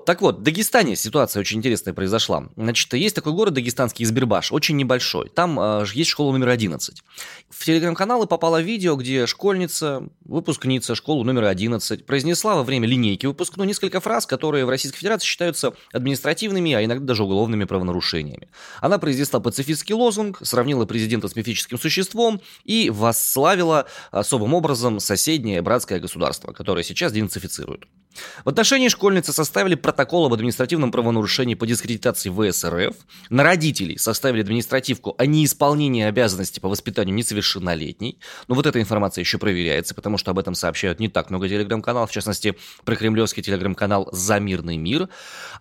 Так 0.06 0.22
вот, 0.22 0.40
в 0.40 0.42
Дагестане 0.42 0.96
ситуация 0.96 1.40
очень 1.40 1.60
интересная 1.60 1.94
произошла. 1.94 2.50
Значит, 2.56 2.94
есть 2.94 3.16
такой 3.16 3.34
город 3.34 3.54
дагестанский 3.54 4.04
Избербаш, 4.04 4.52
очень 4.52 4.76
небольшой. 4.76 5.30
Там 5.30 5.60
э, 5.60 5.86
есть 5.94 6.10
школа 6.10 6.34
номер 6.34 6.50
11. 6.50 7.02
В 7.50 7.66
телеграм-каналы 7.66 8.28
попало 8.28 8.62
видео, 8.62 8.96
где 8.96 9.26
школьница, 9.28 10.10
выпускница 10.26 10.96
школы 10.96 11.24
номер 11.24 11.46
11 11.46 12.06
произнесла 12.06 12.56
во 12.56 12.64
время 12.64 12.88
линейки 12.88 13.26
выпускной 13.26 13.66
несколько 13.68 14.00
фраз, 14.02 14.26
которые 14.26 14.66
в 14.66 14.70
Российской 14.70 14.98
Федерации 15.00 15.26
считаются 15.26 15.74
административными, 15.94 16.74
а 16.74 16.84
иногда 16.84 17.06
даже 17.06 17.24
уголовными 17.24 17.64
правонарушениями. 17.64 18.50
Она 18.82 18.98
произнесла 18.98 19.40
пацифистский 19.40 19.96
лозунг, 19.96 20.40
сравнила 20.42 20.86
президента 20.86 21.28
с 21.28 21.36
мифическим 21.36 21.80
существом 21.80 22.42
и 22.66 22.90
восславила 22.90 23.88
особым 24.12 24.54
образом 24.54 25.00
соседнее 25.00 25.62
братское 25.62 26.00
государство, 26.00 26.52
которое 26.52 26.84
сейчас 26.84 27.14
денацифицируют. 27.14 27.86
В 28.46 28.50
отношении 28.50 28.90
школьницы 28.90 29.34
составили 29.34 29.76
протокол 29.76 30.26
об 30.26 30.34
административном 30.34 30.92
правонарушении 30.92 31.56
по 31.56 31.66
дискредитации 31.66 32.30
ВСРФ. 32.30 32.96
На 33.30 33.44
родителей 33.44 33.98
составили 33.98 34.42
административку 34.42 35.16
о 35.18 35.26
неисполнении 35.26 36.04
обязанностей 36.04 36.62
по 36.62 36.70
воспитанию 36.70 37.16
несовершеннолетней. 37.16 38.20
Но 38.48 38.56
вот 38.56 38.66
эта 38.66 38.80
информация 38.80 39.22
еще 39.22 39.38
проверяется, 39.38 39.96
потому 39.96 40.18
что 40.18 40.32
об 40.32 40.40
этом 40.40 40.56
сообщают 40.56 41.00
не 41.00 41.10
так 41.10 41.30
много 41.30 41.48
телеграм-каналов, 41.48 42.10
в 42.10 42.14
частности, 42.14 42.56
про 42.86 42.96
кремлевский 42.96 43.44
телеграм-канал 43.44 44.10
«За 44.12 44.40
мирный 44.40 44.78
мир». 44.78 45.10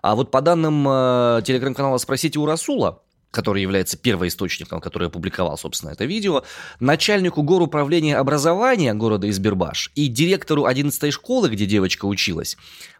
А 0.03 0.15
вот 0.15 0.31
по 0.31 0.41
данным 0.41 0.87
э, 0.89 1.43
телеграм-канала 1.45 1.99
«Спросите 1.99 2.39
у 2.39 2.47
Расула», 2.47 3.03
который 3.33 3.63
является 3.63 3.97
первоисточником, 3.97 4.81
который 4.81 5.09
опубликовал, 5.09 5.59
собственно, 5.59 5.91
это 5.91 6.05
видео, 6.05 6.45
начальнику 6.79 7.43
горуправления 7.43 8.19
образования 8.19 8.95
города 8.95 9.29
Избербаш 9.29 9.91
и 9.97 10.07
директору 10.07 10.67
11 10.67 11.13
школы, 11.13 11.49
где 11.49 11.67
девочка 11.67 12.05
училась, 12.05 12.57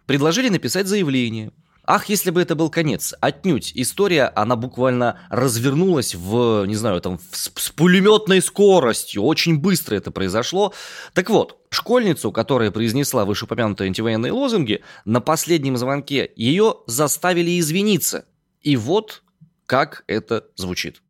предложили 0.07 0.49
написать 0.49 0.89
заявление. 0.89 1.53
Ах, 1.85 2.09
если 2.09 2.31
бы 2.31 2.41
это 2.41 2.55
был 2.55 2.71
конец. 2.71 3.13
Отнюдь. 3.21 3.73
История, 3.75 4.33
она 4.37 4.55
буквально 4.55 5.19
развернулась 5.31 6.15
в, 6.15 6.65
не 6.65 6.77
знаю, 6.77 7.01
там, 7.01 7.19
с, 7.33 7.51
с 7.55 7.71
пулеметной 7.71 8.41
скоростью. 8.41 9.23
Очень 9.23 9.59
быстро 9.59 9.97
это 9.97 10.13
произошло. 10.13 10.73
Так 11.13 11.29
вот, 11.29 11.59
школьницу, 11.71 12.31
которая 12.31 12.71
произнесла 12.71 13.25
вышеупомянутые 13.25 13.89
антивоенные 13.89 14.31
лозунги, 14.31 14.83
на 15.05 15.21
последнем 15.21 15.77
звонке 15.77 16.31
ее 16.37 16.77
заставили 16.87 17.59
извиниться. 17.59 18.27
И 18.63 18.77
вот 18.77 19.25
как 19.67 20.05
это 20.07 20.45
звучит? 20.57 21.03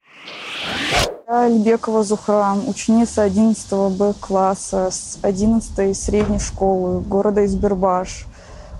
Я 1.28 1.44
Альбекова 1.44 2.04
Зухра, 2.04 2.54
ученица 2.66 3.22
11 3.22 3.96
Б 3.96 4.12
класса 4.20 4.90
с 4.90 5.18
11 5.22 5.96
средней 5.96 6.38
школы 6.38 7.00
города 7.00 7.44
Избербаш. 7.46 8.26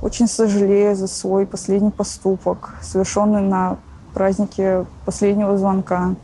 Очень 0.03 0.29
сожалею 0.29 0.95
за 0.97 1.07
свой 1.07 1.47
последний 1.47 1.91
поступок, 1.91 2.75
совершенный 2.83 3.41
на 3.41 3.79
празднике 4.13 4.85
последнего 5.07 5.57
звонка. 5.57 6.15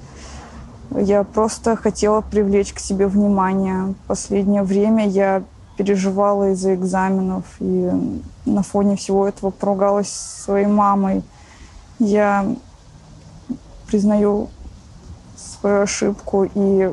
Я 0.90 1.22
просто 1.22 1.76
хотела 1.76 2.20
привлечь 2.20 2.72
к 2.72 2.78
себе 2.78 3.06
внимание. 3.06 3.94
Последнее 4.06 4.62
время 4.62 5.08
я 5.08 5.42
переживала 5.76 6.52
из-за 6.52 6.74
экзаменов 6.74 7.44
и 7.60 7.90
на 8.44 8.62
фоне 8.62 8.96
всего 8.96 9.28
этого 9.28 9.50
поругалась 9.50 10.10
своей 10.10 10.66
мамой. 10.66 11.22
Я 11.98 12.44
признаю 13.88 14.50
свою 15.36 15.82
ошибку 15.82 16.44
и 16.44 16.90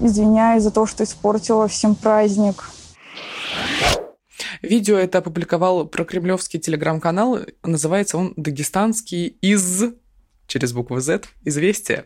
извиняюсь 0.00 0.62
за 0.62 0.70
то, 0.70 0.86
что 0.86 1.04
испортила 1.04 1.68
всем 1.68 1.94
праздник. 1.94 2.70
Видео 4.62 4.96
это 4.96 5.18
опубликовал 5.18 5.86
прокремлевский 5.86 6.58
телеграм-канал. 6.58 7.40
Называется 7.62 8.18
он 8.18 8.34
«Дагестанский 8.36 9.26
из...» 9.26 9.84
через 10.46 10.72
букву 10.72 11.00
Z, 11.00 11.22
известие. 11.44 12.04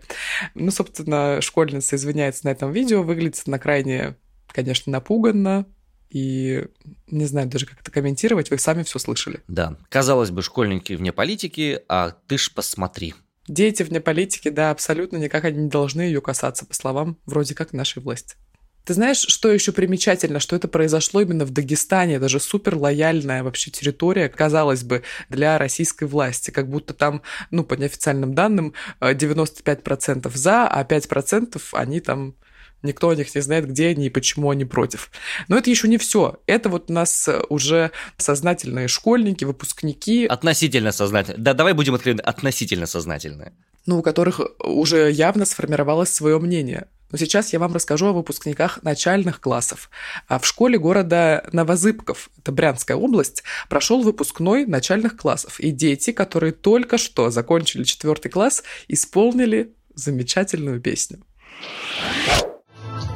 Ну, 0.54 0.70
собственно, 0.70 1.40
школьница 1.42 1.97
извиняется 1.97 2.47
на 2.47 2.50
этом 2.50 2.73
видео, 2.73 3.02
выглядит 3.02 3.47
на 3.47 3.59
крайне, 3.59 4.16
конечно, 4.49 4.90
напуганно, 4.90 5.66
и 6.09 6.66
не 7.06 7.26
знаю 7.26 7.49
даже, 7.49 7.66
как 7.66 7.80
это 7.80 7.90
комментировать, 7.90 8.50
вы 8.50 8.59
сами 8.59 8.82
все 8.82 8.99
слышали. 8.99 9.40
Да, 9.47 9.76
казалось 9.88 10.30
бы, 10.30 10.42
школьники 10.42 10.94
вне 10.94 11.12
политики, 11.12 11.82
а 11.88 12.12
ты 12.26 12.38
ж 12.38 12.50
посмотри. 12.52 13.14
Дети 13.50 13.83
вне 13.83 14.00
политики, 14.00 14.49
да, 14.49 14.71
абсолютно 14.71 15.16
никак 15.16 15.45
они 15.45 15.62
не 15.62 15.69
должны 15.69 16.02
ее 16.02 16.21
касаться, 16.21 16.64
по 16.64 16.73
словам 16.73 17.19
вроде 17.26 17.57
как 17.57 17.73
нашей 17.73 18.00
власти. 18.00 18.37
Ты 18.85 18.95
знаешь, 18.95 19.25
что 19.26 19.50
еще 19.50 19.73
примечательно, 19.73 20.38
что 20.38 20.54
это 20.54 20.69
произошло 20.69 21.21
именно 21.21 21.45
в 21.45 21.50
Дагестане, 21.50 22.14
это 22.14 22.28
же 22.28 22.38
супер 22.38 22.76
лояльная 22.76 23.42
вообще 23.42 23.73
территория, 23.73 24.28
казалось 24.28 24.85
бы, 24.85 25.02
для 25.28 25.59
российской 25.59 26.04
власти, 26.04 26.52
как 26.52 26.69
будто 26.69 26.95
там, 26.95 27.23
ну, 27.50 27.64
по 27.64 27.75
неофициальным 27.75 28.35
данным, 28.35 28.73
95% 29.00 30.30
за, 30.33 30.69
а 30.69 30.85
5% 30.85 31.61
они 31.73 31.99
там 31.99 32.37
Никто 32.82 33.10
о 33.10 33.14
них 33.14 33.34
не 33.34 33.40
знает, 33.40 33.68
где 33.68 33.88
они 33.88 34.06
и 34.06 34.10
почему 34.10 34.50
они 34.50 34.64
против. 34.64 35.10
Но 35.49 35.56
это 35.56 35.70
еще 35.70 35.88
не 35.88 35.99
все. 35.99 36.40
Это 36.46 36.68
вот 36.68 36.90
у 36.90 36.92
нас 36.92 37.28
уже 37.49 37.90
сознательные 38.16 38.88
школьники, 38.88 39.44
выпускники. 39.44 40.26
Относительно 40.26 40.92
сознательные. 40.92 41.42
Да, 41.42 41.54
давай 41.54 41.75
будем 41.75 41.94
откровенны, 41.94 42.20
относительно 42.20 42.87
сознательные. 42.87 43.52
Ну, 43.87 43.99
у 43.99 44.02
которых 44.02 44.40
уже 44.58 45.10
явно 45.10 45.44
сформировалось 45.44 46.10
свое 46.10 46.38
мнение. 46.38 46.87
Но 47.10 47.18
сейчас 47.18 47.52
я 47.52 47.58
вам 47.58 47.75
расскажу 47.75 48.06
о 48.06 48.12
выпускниках 48.12 48.82
начальных 48.82 49.40
классов. 49.40 49.90
А 50.28 50.38
в 50.38 50.46
школе 50.46 50.78
города 50.78 51.44
Новозыбков, 51.52 52.30
это 52.38 52.52
Брянская 52.52 52.96
область, 52.96 53.42
прошел 53.68 54.02
выпускной 54.02 54.64
начальных 54.64 55.16
классов. 55.16 55.58
И 55.60 55.70
дети, 55.70 56.12
которые 56.12 56.52
только 56.52 56.99
что 56.99 57.30
закончили 57.30 57.84
четвертый 57.84 58.30
класс, 58.30 58.62
исполнили 58.87 59.72
замечательную 59.94 60.80
песню. 60.80 61.18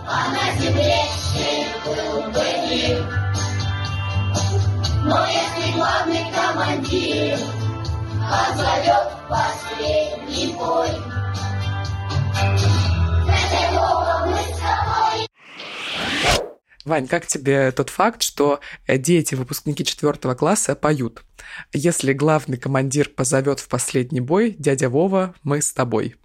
А 0.07 0.31
на 0.31 0.61
земле 0.61 1.05
но 5.05 5.27
если 5.27 5.73
главный 5.75 6.33
командир 6.33 7.39
позовет 8.31 9.13
последний 9.29 10.55
бой, 10.55 10.89
Вань, 16.87 17.07
как 17.07 17.27
тебе 17.27 17.71
тот 17.73 17.91
факт, 17.91 18.23
что 18.23 18.61
дети, 18.89 19.35
выпускники 19.35 19.85
четвертого 19.85 20.35
класса, 20.35 20.75
поют? 20.75 21.23
Если 21.73 22.13
главный 22.13 22.57
командир 22.57 23.09
позовет 23.09 23.61
в 23.61 23.69
последний 23.69 24.21
бой, 24.21 24.55
дядя 24.59 24.89
Вова, 24.89 25.35
мы 25.43 25.61
с 25.61 25.73
тобой. 25.73 26.17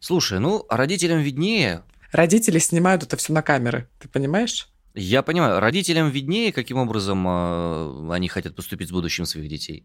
Слушай, 0.00 0.38
ну, 0.38 0.66
родителям 0.68 1.20
виднее. 1.20 1.82
Родители 2.14 2.60
снимают 2.60 3.02
это 3.02 3.16
все 3.16 3.32
на 3.32 3.42
камеры, 3.42 3.88
ты 3.98 4.06
понимаешь? 4.06 4.68
Я 4.94 5.22
понимаю, 5.22 5.58
родителям 5.58 6.10
виднее, 6.10 6.52
каким 6.52 6.76
образом 6.76 7.26
э, 7.26 8.12
они 8.12 8.28
хотят 8.28 8.54
поступить 8.54 8.90
с 8.90 8.92
будущим 8.92 9.26
своих 9.26 9.48
детей. 9.48 9.84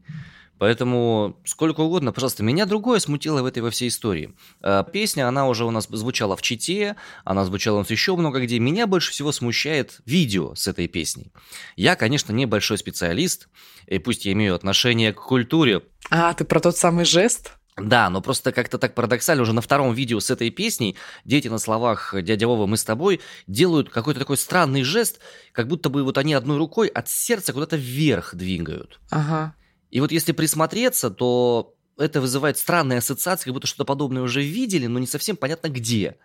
Поэтому 0.59 1.41
сколько 1.43 1.81
угодно, 1.81 2.11
пожалуйста. 2.11 2.43
Меня 2.43 2.67
другое 2.67 2.99
смутило 2.99 3.41
в 3.41 3.47
этой 3.47 3.63
во 3.63 3.71
всей 3.71 3.87
истории. 3.87 4.35
Э, 4.61 4.83
песня, 4.93 5.27
она 5.27 5.47
уже 5.47 5.65
у 5.65 5.71
нас 5.71 5.87
звучала 5.89 6.35
в 6.35 6.43
Чите, 6.43 6.97
она 7.25 7.45
звучала 7.45 7.77
у 7.77 7.79
нас 7.79 7.89
еще 7.89 8.15
много 8.15 8.39
где. 8.41 8.59
Меня 8.59 8.85
больше 8.85 9.09
всего 9.09 9.31
смущает 9.31 9.99
видео 10.05 10.53
с 10.53 10.67
этой 10.67 10.87
песней. 10.87 11.31
Я, 11.77 11.95
конечно, 11.95 12.31
не 12.31 12.45
большой 12.45 12.77
специалист, 12.77 13.49
и 13.87 13.97
пусть 13.97 14.27
я 14.27 14.33
имею 14.33 14.53
отношение 14.53 15.13
к 15.13 15.19
культуре. 15.19 15.81
А, 16.11 16.31
ты 16.35 16.45
про 16.45 16.59
тот 16.59 16.77
самый 16.77 17.05
жест? 17.05 17.58
Да, 17.81 18.09
но 18.09 18.21
просто 18.21 18.51
как-то 18.51 18.77
так 18.77 18.95
парадоксально, 18.95 19.43
уже 19.43 19.53
на 19.53 19.61
втором 19.61 19.93
видео 19.93 20.19
с 20.19 20.29
этой 20.29 20.49
песней 20.49 20.95
дети 21.25 21.47
на 21.47 21.59
словах 21.59 22.13
«Дядя 22.21 22.47
Вова, 22.47 22.65
мы 22.65 22.77
с 22.77 22.83
тобой» 22.83 23.21
делают 23.47 23.89
какой-то 23.89 24.19
такой 24.19 24.37
странный 24.37 24.83
жест, 24.83 25.19
как 25.51 25.67
будто 25.67 25.89
бы 25.89 26.03
вот 26.03 26.17
они 26.17 26.33
одной 26.33 26.57
рукой 26.57 26.87
от 26.87 27.09
сердца 27.09 27.53
куда-то 27.53 27.75
вверх 27.75 28.35
двигают. 28.35 28.99
Ага. 29.09 29.55
И 29.91 29.99
вот 30.01 30.11
если 30.11 30.31
присмотреться, 30.31 31.09
то 31.09 31.75
это 31.97 32.21
вызывает 32.21 32.57
странные 32.57 32.99
ассоциации, 32.99 33.45
как 33.45 33.53
будто 33.53 33.67
что-то 33.67 33.85
подобное 33.85 34.21
уже 34.21 34.41
видели, 34.41 34.87
но 34.87 34.99
не 34.99 35.07
совсем 35.07 35.35
понятно 35.35 35.67
где. 35.67 36.17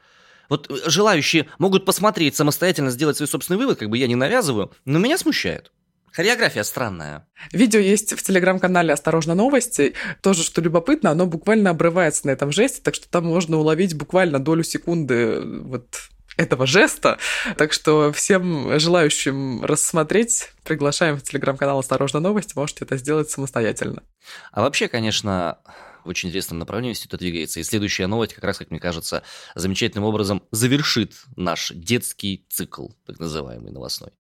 Вот 0.49 0.70
э, 0.70 0.90
желающие 0.90 1.46
могут 1.58 1.84
посмотреть 1.84 2.37
самостоятельно, 2.37 2.90
сделать 2.90 3.16
свой 3.16 3.28
собственный 3.28 3.58
вывод, 3.58 3.78
как 3.78 3.90
бы 3.90 3.99
я 3.99 4.06
не 4.06 4.14
навязываю, 4.14 4.73
но 4.84 4.99
меня 4.99 5.18
смущает. 5.18 5.73
Хореография 6.14 6.62
странная. 6.62 7.26
Видео 7.52 7.80
есть 7.80 8.12
в 8.12 8.23
телеграм-канале 8.23 8.92
«Осторожно, 8.92 9.35
новости». 9.35 9.94
Тоже, 10.23 10.44
что 10.44 10.61
любопытно, 10.61 11.11
оно 11.11 11.26
буквально 11.26 11.71
обрывается 11.71 12.28
на 12.28 12.30
этом 12.30 12.52
жесте, 12.52 12.80
так 12.83 12.94
что 12.94 13.09
там 13.09 13.25
можно 13.25 13.56
уловить 13.56 13.97
буквально 13.97 14.38
долю 14.38 14.62
секунды 14.62 15.40
вот 15.42 16.09
этого 16.37 16.68
жеста. 16.68 17.18
Так 17.59 17.73
что 17.73 18.12
всем 18.12 18.78
желающим 18.78 19.64
рассмотреть, 19.64 20.52
приглашаем 20.62 21.16
в 21.16 21.25
телеграм-канал 21.25 21.80
«Осторожно, 21.80 22.21
новости». 22.21 22.52
Можете 22.54 22.85
это 22.85 22.97
сделать 22.97 23.30
самостоятельно. 23.30 24.04
А 24.52 24.62
вообще, 24.62 24.87
конечно, 24.87 25.59
в 26.04 26.09
очень 26.09 26.28
интересном 26.28 26.61
направлении 26.61 26.94
все 26.94 27.06
это 27.09 27.18
двигается. 27.18 27.59
И 27.59 27.64
следующая 27.64 28.06
новость, 28.06 28.35
как 28.35 28.44
раз, 28.44 28.59
как 28.59 28.71
мне 28.71 28.78
кажется, 28.78 29.25
замечательным 29.56 30.04
образом 30.04 30.44
завершит 30.52 31.14
наш 31.35 31.73
детский 31.75 32.47
цикл, 32.49 32.90
так 33.04 33.18
называемый 33.18 33.73
новостной. 33.73 34.12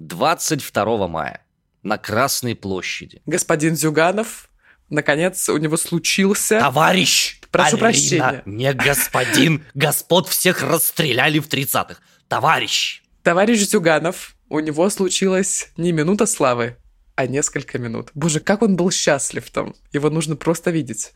22 0.00 1.08
мая 1.08 1.44
на 1.82 1.98
Красной 1.98 2.56
площади. 2.56 3.20
Господин 3.26 3.76
Зюганов, 3.76 4.48
наконец, 4.88 5.46
у 5.50 5.58
него 5.58 5.76
случился... 5.76 6.58
Товарищ! 6.58 7.38
Прошу 7.50 7.76
Алина, 7.76 7.78
прощения. 7.78 8.42
не 8.46 8.72
господин. 8.72 9.64
Господ 9.74 10.28
всех 10.28 10.62
расстреляли 10.62 11.38
в 11.38 11.48
30-х. 11.48 11.96
Товарищ! 12.28 13.02
Товарищ 13.22 13.60
Зюганов, 13.68 14.36
у 14.48 14.60
него 14.60 14.88
случилась 14.88 15.68
не 15.76 15.92
минута 15.92 16.24
славы, 16.24 16.78
а 17.14 17.26
несколько 17.26 17.78
минут. 17.78 18.10
Боже, 18.14 18.40
как 18.40 18.62
он 18.62 18.76
был 18.76 18.90
счастлив 18.90 19.50
там. 19.50 19.74
Его 19.92 20.08
нужно 20.08 20.34
просто 20.34 20.70
видеть. 20.70 21.12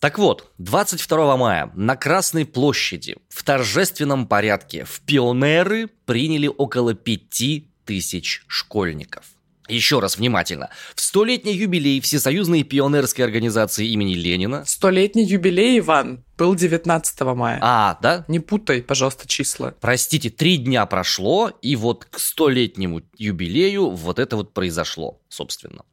Так 0.00 0.18
вот, 0.18 0.50
22 0.58 1.36
мая 1.36 1.70
на 1.74 1.94
Красной 1.94 2.46
площади 2.46 3.16
в 3.28 3.44
торжественном 3.44 4.26
порядке 4.26 4.84
в 4.84 5.00
пионеры 5.02 5.88
приняли 6.04 6.48
около 6.48 6.94
пяти 6.94 7.70
тысяч 7.84 8.44
школьников. 8.46 9.24
Еще 9.66 9.98
раз 9.98 10.18
внимательно. 10.18 10.68
В 10.94 11.00
столетний 11.00 11.54
юбилей 11.54 12.00
Всесоюзной 12.00 12.64
пионерской 12.64 13.24
организации 13.24 13.88
имени 13.88 14.14
Ленина... 14.14 14.62
Столетний 14.66 15.24
юбилей, 15.24 15.78
Иван, 15.78 16.22
был 16.36 16.54
19 16.54 17.20
мая. 17.20 17.58
А, 17.62 17.98
да? 18.02 18.26
Не 18.28 18.40
путай, 18.40 18.82
пожалуйста, 18.82 19.26
числа. 19.26 19.74
Простите, 19.80 20.28
три 20.28 20.58
дня 20.58 20.84
прошло, 20.84 21.50
и 21.62 21.76
вот 21.76 22.04
к 22.04 22.18
столетнему 22.18 23.00
юбилею 23.16 23.88
вот 23.88 24.18
это 24.18 24.36
вот 24.36 24.52
произошло, 24.52 25.22
собственно. 25.30 25.84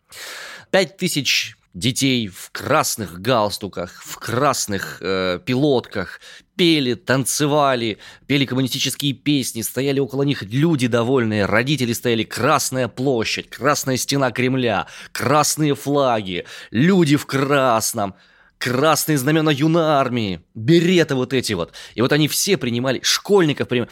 Пять 0.69 0.97
тысяч 0.97 1.55
детей 1.73 2.27
в 2.27 2.51
красных 2.51 3.21
галстуках, 3.21 4.01
в 4.03 4.17
красных 4.17 4.97
э, 5.01 5.39
пилотках, 5.45 6.19
пели, 6.55 6.95
танцевали, 6.95 7.97
пели 8.27 8.45
коммунистические 8.45 9.13
песни, 9.13 9.61
стояли 9.61 9.99
около 9.99 10.23
них 10.23 10.43
люди 10.43 10.87
довольные, 10.87 11.45
родители 11.45 11.93
стояли, 11.93 12.23
Красная 12.23 12.87
площадь, 12.87 13.49
Красная 13.49 13.97
стена 13.97 14.31
Кремля, 14.31 14.87
красные 15.11 15.75
флаги, 15.75 16.45
люди 16.71 17.15
в 17.15 17.25
красном, 17.25 18.15
красные 18.57 19.17
знамена 19.17 19.51
юнармии, 19.51 20.41
береты 20.53 21.15
вот 21.15 21.33
эти 21.33 21.53
вот. 21.53 21.73
И 21.95 22.01
вот 22.01 22.11
они 22.11 22.27
все 22.27 22.57
принимали, 22.57 22.99
школьников 23.01 23.67
принимали. 23.67 23.91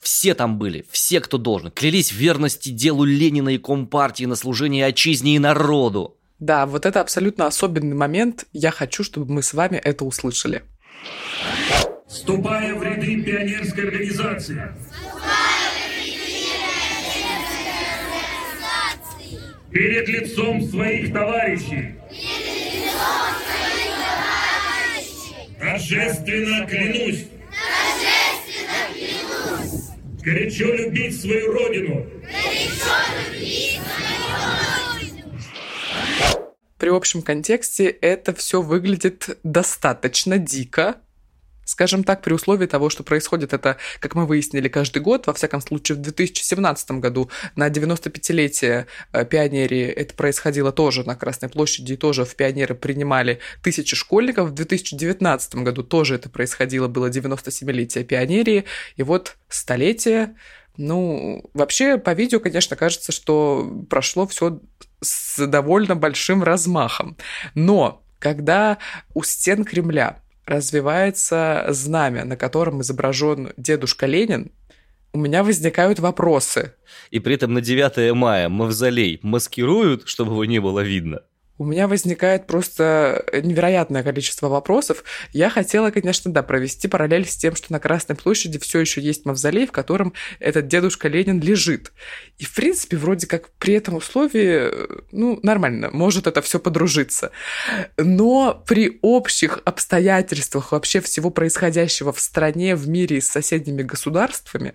Все 0.00 0.34
там 0.34 0.58
были, 0.58 0.86
все, 0.90 1.20
кто 1.20 1.38
должен. 1.38 1.72
Клялись 1.72 2.12
в 2.12 2.16
верности 2.16 2.68
делу 2.68 3.04
Ленина 3.04 3.48
и 3.48 3.58
Компартии 3.58 4.24
на 4.24 4.36
служение 4.36 4.86
отчизне 4.86 5.34
и 5.34 5.38
народу. 5.40 6.17
Да, 6.38 6.66
вот 6.66 6.86
это 6.86 7.00
абсолютно 7.00 7.46
особенный 7.46 7.96
момент. 7.96 8.44
Я 8.52 8.70
хочу, 8.70 9.02
чтобы 9.02 9.32
мы 9.32 9.42
с 9.42 9.54
вами 9.54 9.76
это 9.76 10.04
услышали. 10.04 10.62
Вступая 12.06 12.74
в 12.74 12.82
ряды 12.82 13.20
пионерской 13.22 13.88
организации. 13.88 14.62
Перед 19.70 20.08
лицом 20.08 20.62
своих 20.62 21.12
товарищей. 21.12 21.96
Торжественно 25.58 26.66
клянусь. 26.66 27.26
Торжественно 27.74 28.88
клянусь. 28.94 29.90
Горячо 30.22 30.72
любить 30.72 31.20
свою 31.20 31.52
родину. 31.52 32.06
Горячо 32.22 32.94
любить 33.32 33.80
при 36.78 36.88
общем 36.88 37.22
контексте 37.22 37.86
это 37.86 38.34
все 38.34 38.62
выглядит 38.62 39.38
достаточно 39.42 40.38
дико, 40.38 40.96
Скажем 41.68 42.02
так, 42.02 42.22
при 42.22 42.32
условии 42.32 42.64
того, 42.64 42.88
что 42.88 43.02
происходит 43.02 43.52
это, 43.52 43.76
как 44.00 44.14
мы 44.14 44.24
выяснили, 44.24 44.68
каждый 44.68 45.02
год, 45.02 45.26
во 45.26 45.34
всяком 45.34 45.60
случае 45.60 45.98
в 45.98 46.00
2017 46.00 46.92
году 46.92 47.30
на 47.56 47.68
95-летие 47.68 48.86
э, 49.12 49.24
пионерии 49.26 49.84
это 49.84 50.14
происходило 50.14 50.72
тоже 50.72 51.04
на 51.04 51.14
Красной 51.14 51.50
площади, 51.50 51.92
и 51.92 51.96
тоже 51.98 52.24
в 52.24 52.34
пионеры 52.36 52.74
принимали 52.74 53.40
тысячи 53.62 53.96
школьников. 53.96 54.48
В 54.48 54.54
2019 54.54 55.56
году 55.56 55.82
тоже 55.82 56.14
это 56.14 56.30
происходило, 56.30 56.88
было 56.88 57.10
97-летие 57.10 58.02
пионерии, 58.02 58.64
и 58.96 59.02
вот 59.02 59.36
столетие 59.50 60.36
ну, 60.78 61.44
вообще, 61.54 61.98
по 61.98 62.12
видео, 62.14 62.38
конечно, 62.38 62.76
кажется, 62.76 63.10
что 63.10 63.84
прошло 63.90 64.28
все 64.28 64.60
с 65.00 65.44
довольно 65.44 65.96
большим 65.96 66.44
размахом. 66.44 67.16
Но 67.54 68.04
когда 68.20 68.78
у 69.12 69.24
стен 69.24 69.64
Кремля 69.64 70.22
развивается 70.46 71.66
знамя, 71.70 72.24
на 72.24 72.36
котором 72.36 72.80
изображен 72.80 73.52
дедушка 73.56 74.06
Ленин, 74.06 74.52
у 75.12 75.18
меня 75.18 75.42
возникают 75.42 75.98
вопросы. 75.98 76.74
И 77.10 77.18
при 77.18 77.34
этом 77.34 77.54
на 77.54 77.60
9 77.60 78.14
мая 78.14 78.48
мавзолей 78.48 79.18
маскируют, 79.22 80.06
чтобы 80.06 80.32
его 80.32 80.44
не 80.44 80.60
было 80.60 80.80
видно. 80.80 81.22
У 81.58 81.64
меня 81.64 81.88
возникает 81.88 82.46
просто 82.46 83.24
невероятное 83.32 84.04
количество 84.04 84.48
вопросов. 84.48 85.02
Я 85.32 85.50
хотела, 85.50 85.90
конечно, 85.90 86.32
да, 86.32 86.44
провести 86.44 86.86
параллель 86.86 87.26
с 87.26 87.36
тем, 87.36 87.56
что 87.56 87.72
на 87.72 87.80
Красной 87.80 88.14
площади 88.14 88.58
все 88.58 88.78
еще 88.78 89.00
есть 89.00 89.24
мавзолей, 89.24 89.66
в 89.66 89.72
котором 89.72 90.14
этот 90.38 90.68
дедушка 90.68 91.08
Ленин 91.08 91.40
лежит. 91.40 91.92
И, 92.38 92.44
в 92.44 92.54
принципе, 92.54 92.96
вроде 92.96 93.26
как 93.26 93.50
при 93.58 93.74
этом 93.74 93.96
условии, 93.96 94.70
ну, 95.10 95.40
нормально, 95.42 95.90
может 95.92 96.28
это 96.28 96.42
все 96.42 96.60
подружиться. 96.60 97.32
Но 97.96 98.62
при 98.66 98.98
общих 99.02 99.60
обстоятельствах 99.64 100.70
вообще 100.70 101.00
всего 101.00 101.30
происходящего 101.30 102.12
в 102.12 102.20
стране, 102.20 102.76
в 102.76 102.88
мире 102.88 103.18
и 103.18 103.20
с 103.20 103.30
соседними 103.30 103.82
государствами, 103.82 104.74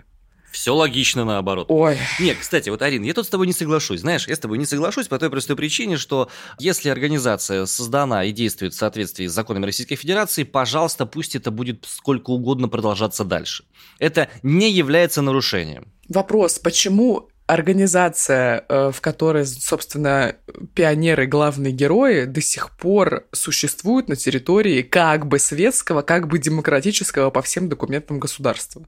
все 0.54 0.72
логично 0.72 1.24
наоборот. 1.24 1.66
Ой. 1.68 1.98
Нет, 2.20 2.38
кстати, 2.40 2.68
вот, 2.68 2.80
Арин, 2.80 3.02
я 3.02 3.12
тут 3.12 3.26
с 3.26 3.28
тобой 3.28 3.48
не 3.48 3.52
соглашусь. 3.52 4.00
Знаешь, 4.00 4.28
я 4.28 4.36
с 4.36 4.38
тобой 4.38 4.56
не 4.56 4.66
соглашусь 4.66 5.08
по 5.08 5.18
той 5.18 5.28
простой 5.28 5.56
причине, 5.56 5.96
что 5.96 6.30
если 6.60 6.90
организация 6.90 7.66
создана 7.66 8.24
и 8.24 8.30
действует 8.30 8.72
в 8.72 8.76
соответствии 8.76 9.26
с 9.26 9.32
законами 9.32 9.66
Российской 9.66 9.96
Федерации, 9.96 10.44
пожалуйста, 10.44 11.06
пусть 11.06 11.34
это 11.34 11.50
будет 11.50 11.84
сколько 11.88 12.30
угодно 12.30 12.68
продолжаться 12.68 13.24
дальше. 13.24 13.64
Это 13.98 14.28
не 14.44 14.70
является 14.70 15.22
нарушением. 15.22 15.92
Вопрос, 16.08 16.60
почему 16.60 17.28
организация, 17.46 18.64
э, 18.68 18.90
в 18.92 19.00
которой, 19.00 19.44
собственно, 19.46 20.36
пионеры, 20.74 21.26
главные 21.26 21.72
герои, 21.72 22.24
до 22.24 22.40
сих 22.40 22.70
пор 22.76 23.26
существует 23.32 24.08
на 24.08 24.16
территории 24.16 24.82
как 24.82 25.26
бы 25.26 25.38
светского, 25.38 26.02
как 26.02 26.28
бы 26.28 26.38
демократического 26.38 27.30
по 27.30 27.42
всем 27.42 27.68
документам 27.68 28.18
государства. 28.18 28.86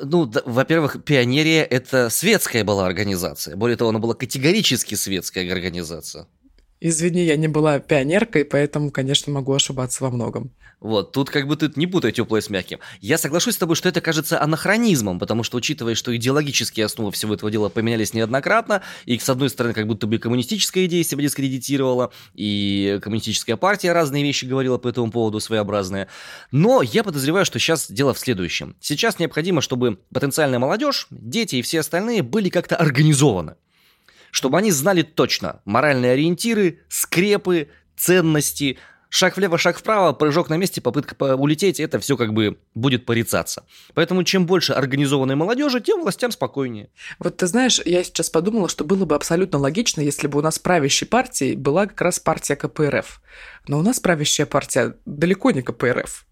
Ну, 0.00 0.26
да, 0.26 0.42
во-первых, 0.44 1.04
Пионерия– 1.04 1.62
это 1.70 2.10
светская 2.10 2.64
была 2.64 2.86
организация. 2.86 3.56
Более 3.56 3.76
того, 3.76 3.90
она 3.90 3.98
была 3.98 4.14
категорически 4.14 4.94
светская 4.94 5.50
организация. 5.52 6.26
Извини, 6.82 7.24
я 7.24 7.36
не 7.36 7.46
была 7.46 7.78
пионеркой, 7.78 8.46
поэтому, 8.46 8.90
конечно, 8.90 9.30
могу 9.30 9.52
ошибаться 9.52 10.02
во 10.02 10.10
многом. 10.10 10.50
Вот, 10.80 11.12
тут 11.12 11.28
как 11.28 11.46
бы 11.46 11.56
тут 11.56 11.76
не 11.76 11.86
путай 11.86 12.10
теплое 12.10 12.40
с 12.40 12.48
мягким. 12.48 12.78
Я 13.02 13.18
соглашусь 13.18 13.56
с 13.56 13.58
тобой, 13.58 13.76
что 13.76 13.90
это 13.90 14.00
кажется 14.00 14.40
анахронизмом, 14.40 15.18
потому 15.18 15.42
что, 15.42 15.58
учитывая, 15.58 15.94
что 15.94 16.16
идеологические 16.16 16.86
основы 16.86 17.12
всего 17.12 17.34
этого 17.34 17.50
дела 17.50 17.68
поменялись 17.68 18.14
неоднократно, 18.14 18.80
и, 19.04 19.18
с 19.18 19.28
одной 19.28 19.50
стороны, 19.50 19.74
как 19.74 19.86
будто 19.86 20.06
бы 20.06 20.16
коммунистическая 20.16 20.86
идея 20.86 21.04
себя 21.04 21.22
дискредитировала, 21.22 22.12
и 22.34 22.98
коммунистическая 23.02 23.56
партия 23.56 23.92
разные 23.92 24.24
вещи 24.24 24.46
говорила 24.46 24.78
по 24.78 24.88
этому 24.88 25.10
поводу, 25.10 25.38
своеобразные. 25.38 26.08
Но 26.50 26.80
я 26.80 27.04
подозреваю, 27.04 27.44
что 27.44 27.58
сейчас 27.58 27.90
дело 27.90 28.14
в 28.14 28.18
следующем. 28.18 28.74
Сейчас 28.80 29.18
необходимо, 29.18 29.60
чтобы 29.60 29.98
потенциальная 30.14 30.58
молодежь, 30.58 31.08
дети 31.10 31.56
и 31.56 31.62
все 31.62 31.80
остальные 31.80 32.22
были 32.22 32.48
как-то 32.48 32.76
организованы 32.76 33.56
чтобы 34.30 34.58
они 34.58 34.70
знали 34.70 35.02
точно 35.02 35.60
моральные 35.64 36.12
ориентиры, 36.12 36.80
скрепы, 36.88 37.68
ценности, 37.96 38.78
шаг 39.10 39.36
влево, 39.36 39.58
шаг 39.58 39.78
вправо, 39.78 40.12
прыжок 40.12 40.48
на 40.48 40.56
месте, 40.56 40.80
попытка 40.80 41.36
улететь, 41.36 41.80
это 41.80 41.98
все 41.98 42.16
как 42.16 42.32
бы 42.32 42.58
будет 42.74 43.04
порицаться. 43.04 43.66
Поэтому 43.94 44.24
чем 44.24 44.46
больше 44.46 44.72
организованной 44.72 45.34
молодежи, 45.34 45.80
тем 45.80 46.00
властям 46.00 46.30
спокойнее. 46.30 46.88
Вот 47.18 47.36
ты 47.36 47.46
знаешь, 47.46 47.80
я 47.84 48.02
сейчас 48.02 48.30
подумала, 48.30 48.68
что 48.68 48.84
было 48.84 49.04
бы 49.04 49.14
абсолютно 49.14 49.58
логично, 49.58 50.00
если 50.00 50.26
бы 50.26 50.38
у 50.38 50.42
нас 50.42 50.58
правящей 50.58 51.06
партией 51.06 51.56
была 51.56 51.86
как 51.86 52.00
раз 52.00 52.18
партия 52.18 52.56
КПРФ. 52.56 53.20
Но 53.66 53.78
у 53.78 53.82
нас 53.82 54.00
правящая 54.00 54.46
партия 54.46 54.96
далеко 55.04 55.50
не 55.50 55.62
КПРФ. 55.62 56.26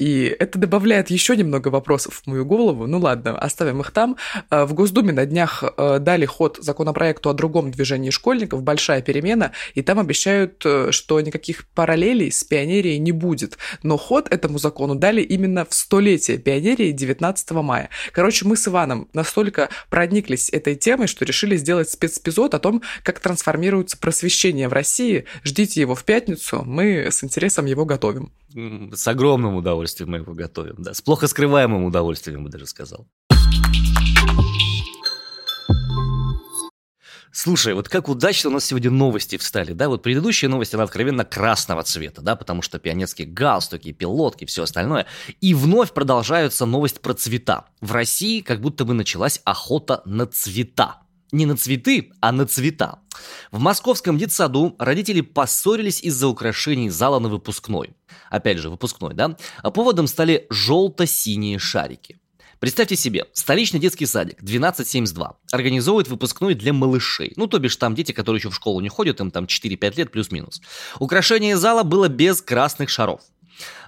И 0.00 0.34
это 0.38 0.58
добавляет 0.58 1.10
еще 1.10 1.36
немного 1.36 1.68
вопросов 1.68 2.22
в 2.24 2.26
мою 2.26 2.46
голову. 2.46 2.86
Ну 2.86 2.98
ладно, 2.98 3.38
оставим 3.38 3.82
их 3.82 3.90
там. 3.90 4.16
Э, 4.50 4.64
в 4.64 4.72
Госдуме 4.72 5.12
на 5.12 5.26
днях 5.26 5.62
э, 5.62 5.98
дали 6.00 6.24
ход 6.24 6.56
законопроекту 6.58 7.28
о 7.28 7.34
другом 7.34 7.70
движении 7.70 8.08
школьников, 8.08 8.62
большая 8.62 9.02
перемена, 9.02 9.52
и 9.74 9.82
там 9.82 9.98
обещают, 9.98 10.62
э, 10.64 10.90
что 10.90 11.20
никаких 11.20 11.68
параллелей 11.74 12.32
с 12.32 12.42
пионерией 12.44 12.98
не 12.98 13.12
будет. 13.12 13.58
Но 13.82 13.98
ход 13.98 14.26
этому 14.30 14.58
закону 14.58 14.94
дали 14.94 15.20
именно 15.20 15.66
в 15.66 15.74
столетие 15.74 16.38
пионерии 16.38 16.92
19 16.92 17.50
мая. 17.50 17.90
Короче, 18.12 18.46
мы 18.46 18.56
с 18.56 18.66
Иваном 18.68 19.06
настолько 19.12 19.68
прониклись 19.90 20.48
этой 20.48 20.76
темой, 20.76 21.08
что 21.08 21.26
решили 21.26 21.58
сделать 21.58 21.90
спецэпизод 21.90 22.54
о 22.54 22.58
том, 22.58 22.80
как 23.02 23.20
трансформируется 23.20 23.98
просвещение 23.98 24.68
в 24.68 24.72
России. 24.72 25.26
Ждите 25.44 25.82
его 25.82 25.94
в 25.94 26.04
пятницу, 26.04 26.62
мы 26.64 27.08
с 27.10 27.22
интересом 27.22 27.66
его 27.66 27.84
готовим. 27.84 28.32
С 28.92 29.06
огромным 29.06 29.54
удовольствием 29.56 29.89
мы 29.98 30.18
его 30.18 30.34
готовим, 30.34 30.76
да. 30.78 30.94
С 30.94 31.00
плохо 31.00 31.26
скрываемым 31.26 31.84
удовольствием, 31.84 32.44
бы 32.44 32.50
даже 32.50 32.66
сказал. 32.66 33.08
Слушай, 37.32 37.74
вот 37.74 37.88
как 37.88 38.08
удачно 38.08 38.50
у 38.50 38.52
нас 38.52 38.64
сегодня 38.64 38.90
новости 38.90 39.38
встали, 39.38 39.72
да? 39.72 39.88
Вот 39.88 40.02
предыдущая 40.02 40.50
новость, 40.50 40.74
она 40.74 40.82
откровенно 40.82 41.24
красного 41.24 41.84
цвета, 41.84 42.22
да, 42.22 42.34
потому 42.34 42.60
что 42.60 42.80
пионерские 42.80 43.28
галстуки, 43.28 43.92
пилотки, 43.92 44.46
все 44.46 44.64
остальное. 44.64 45.06
И 45.40 45.54
вновь 45.54 45.92
продолжаются 45.92 46.66
новость 46.66 47.00
про 47.00 47.14
цвета. 47.14 47.66
В 47.80 47.92
России 47.92 48.40
как 48.40 48.60
будто 48.60 48.84
бы 48.84 48.94
началась 48.94 49.40
охота 49.44 50.02
на 50.04 50.26
цвета. 50.26 51.02
Не 51.30 51.46
на 51.46 51.56
цветы, 51.56 52.10
а 52.20 52.32
на 52.32 52.46
цвета. 52.46 52.98
В 53.52 53.60
московском 53.60 54.18
детсаду 54.18 54.74
родители 54.80 55.20
поссорились 55.20 56.02
из-за 56.02 56.26
украшений 56.26 56.90
зала 56.90 57.20
на 57.20 57.28
выпускной. 57.28 57.94
Опять 58.30 58.58
же, 58.58 58.70
выпускной, 58.70 59.12
да? 59.12 59.36
А 59.62 59.70
поводом 59.70 60.06
стали 60.06 60.46
желто-синие 60.48 61.58
шарики. 61.58 62.20
Представьте 62.60 62.94
себе, 62.94 63.24
столичный 63.32 63.80
детский 63.80 64.04
садик 64.04 64.38
1272 64.40 65.38
организовывает 65.50 66.08
выпускной 66.08 66.54
для 66.54 66.74
малышей. 66.74 67.32
Ну, 67.36 67.46
то 67.46 67.58
бишь 67.58 67.76
там 67.76 67.94
дети, 67.94 68.12
которые 68.12 68.38
еще 68.38 68.50
в 68.50 68.54
школу 68.54 68.80
не 68.80 68.90
ходят, 68.90 69.18
им 69.20 69.30
там 69.30 69.46
4-5 69.46 69.96
лет 69.96 70.12
плюс-минус. 70.12 70.60
Украшение 70.98 71.56
зала 71.56 71.82
было 71.82 72.08
без 72.08 72.42
красных 72.42 72.90
шаров. 72.90 73.22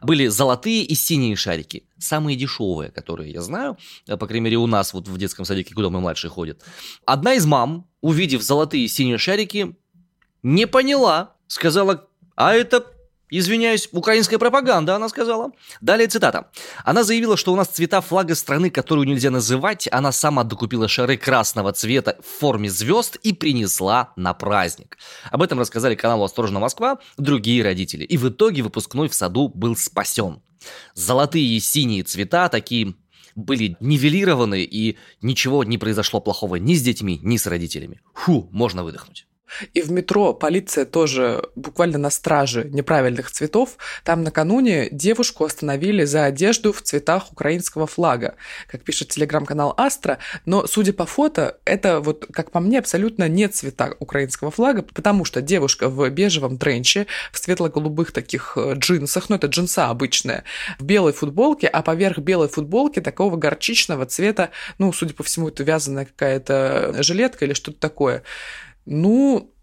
Были 0.02 0.26
золотые 0.26 0.85
и 0.85 0.94
синие 0.94 1.37
шарики. 1.37 1.85
Самые 1.98 2.37
дешевые, 2.37 2.90
которые 2.90 3.31
я 3.31 3.42
знаю, 3.42 3.76
э, 4.07 4.16
по 4.16 4.26
крайней 4.26 4.44
мере 4.44 4.57
у 4.57 4.66
нас 4.66 4.92
вот 4.92 5.07
в 5.07 5.18
детском 5.18 5.44
садике, 5.44 5.74
куда 5.74 5.90
мы 5.90 6.00
младшие 6.00 6.31
ходят. 6.31 6.62
Одна 7.07 7.35
из 7.35 7.46
мам, 7.46 7.87
увидев 8.00 8.42
золотые 8.42 8.85
и 8.85 8.88
синие 8.88 9.18
шарики, 9.18 9.76
не 10.42 10.66
поняла. 10.66 11.37
Сказала, 11.46 12.09
а 12.37 12.55
это 12.55 12.87
Извиняюсь, 13.35 13.88
украинская 13.92 14.38
пропаганда, 14.38 14.95
она 14.95 15.09
сказала. 15.09 15.53
Далее 15.81 16.07
цитата. 16.07 16.51
Она 16.85 17.03
заявила, 17.03 17.38
что 17.38 17.55
у 17.55 17.57
нас 17.57 17.68
цвета 17.68 18.03
флага 18.03 18.35
страны, 18.35 18.68
которую 18.68 19.09
нельзя 19.09 19.31
называть. 19.31 19.88
Она 19.90 20.12
сама 20.12 20.45
докупила 20.45 20.87
шары 20.87 21.16
красного 21.16 21.73
цвета 21.73 22.18
в 22.23 22.40
форме 22.40 22.68
звезд 22.68 23.16
и 23.23 23.33
принесла 23.33 24.12
на 24.16 24.35
праздник. 24.35 24.99
Об 25.31 25.40
этом 25.40 25.59
рассказали 25.59 25.95
каналу 25.95 26.25
«Осторожно, 26.25 26.61
Москва» 26.61 26.99
другие 27.16 27.62
родители. 27.62 28.05
И 28.05 28.18
в 28.18 28.29
итоге 28.29 28.61
выпускной 28.61 29.09
в 29.09 29.14
саду 29.14 29.49
был 29.49 29.77
спасен. 29.77 30.42
Золотые 30.92 31.57
и 31.57 31.59
синие 31.59 32.03
цвета 32.03 32.51
такие 32.51 32.97
были 33.35 33.79
нивелированы, 33.81 34.62
и 34.62 34.99
ничего 35.23 35.64
не 35.64 35.79
произошло 35.79 36.21
плохого 36.21 36.57
ни 36.57 36.75
с 36.75 36.83
детьми, 36.83 37.18
ни 37.23 37.38
с 37.38 37.47
родителями. 37.47 38.03
Фу, 38.12 38.51
можно 38.53 38.85
выдохнуть. 38.85 39.27
И 39.75 39.83
в 39.83 39.91
метро 39.91 40.35
полиция 40.35 40.85
тоже 40.85 41.45
буквально 41.55 41.99
на 41.99 42.11
страже 42.11 42.69
неправильных 42.71 43.31
цветов. 43.31 43.77
Там 44.05 44.23
накануне 44.23 44.88
девушку 44.91 45.45
остановили 45.45 46.05
за 46.05 46.25
одежду 46.25 46.73
в 46.73 46.83
цветах 46.83 47.33
украинского 47.33 47.87
флага, 47.87 48.37
как 48.67 48.83
пишет 48.83 49.09
телеграм-канал 49.09 49.75
Астра. 49.77 50.19
Но, 50.47 50.67
судя 50.67 50.93
по 50.93 51.07
фото, 51.07 51.59
это 51.65 52.01
вот, 52.01 52.27
как 52.33 52.51
по 52.51 52.61
мне, 52.61 52.79
абсолютно 52.79 53.29
не 53.29 53.49
цвета 53.49 53.95
украинского 53.99 54.51
флага, 54.51 54.83
потому 54.83 55.25
что 55.25 55.41
девушка 55.41 55.88
в 55.88 56.09
бежевом 56.11 56.59
тренче, 56.59 57.07
в 57.33 57.38
светло-голубых 57.38 58.12
таких 58.12 58.55
э, 58.57 58.75
джинсах, 58.75 59.29
ну 59.29 59.37
это 59.37 59.47
джинса 59.47 59.88
обычная, 59.88 60.45
в 60.79 60.85
белой 60.85 61.12
футболке, 61.12 61.67
а 61.67 61.83
поверх 61.83 62.19
белой 62.19 62.49
футболки 62.49 63.01
такого 63.01 63.37
горчичного 63.37 64.07
цвета, 64.07 64.51
ну, 64.79 64.93
судя 64.93 65.15
по 65.15 65.23
всему, 65.23 65.49
это 65.49 65.62
вязаная 65.62 66.05
какая-то 66.05 67.03
жилетка 67.03 67.45
или 67.45 67.55
что-то 67.55 67.79
такое. 67.79 68.23
Ну, 68.85 69.55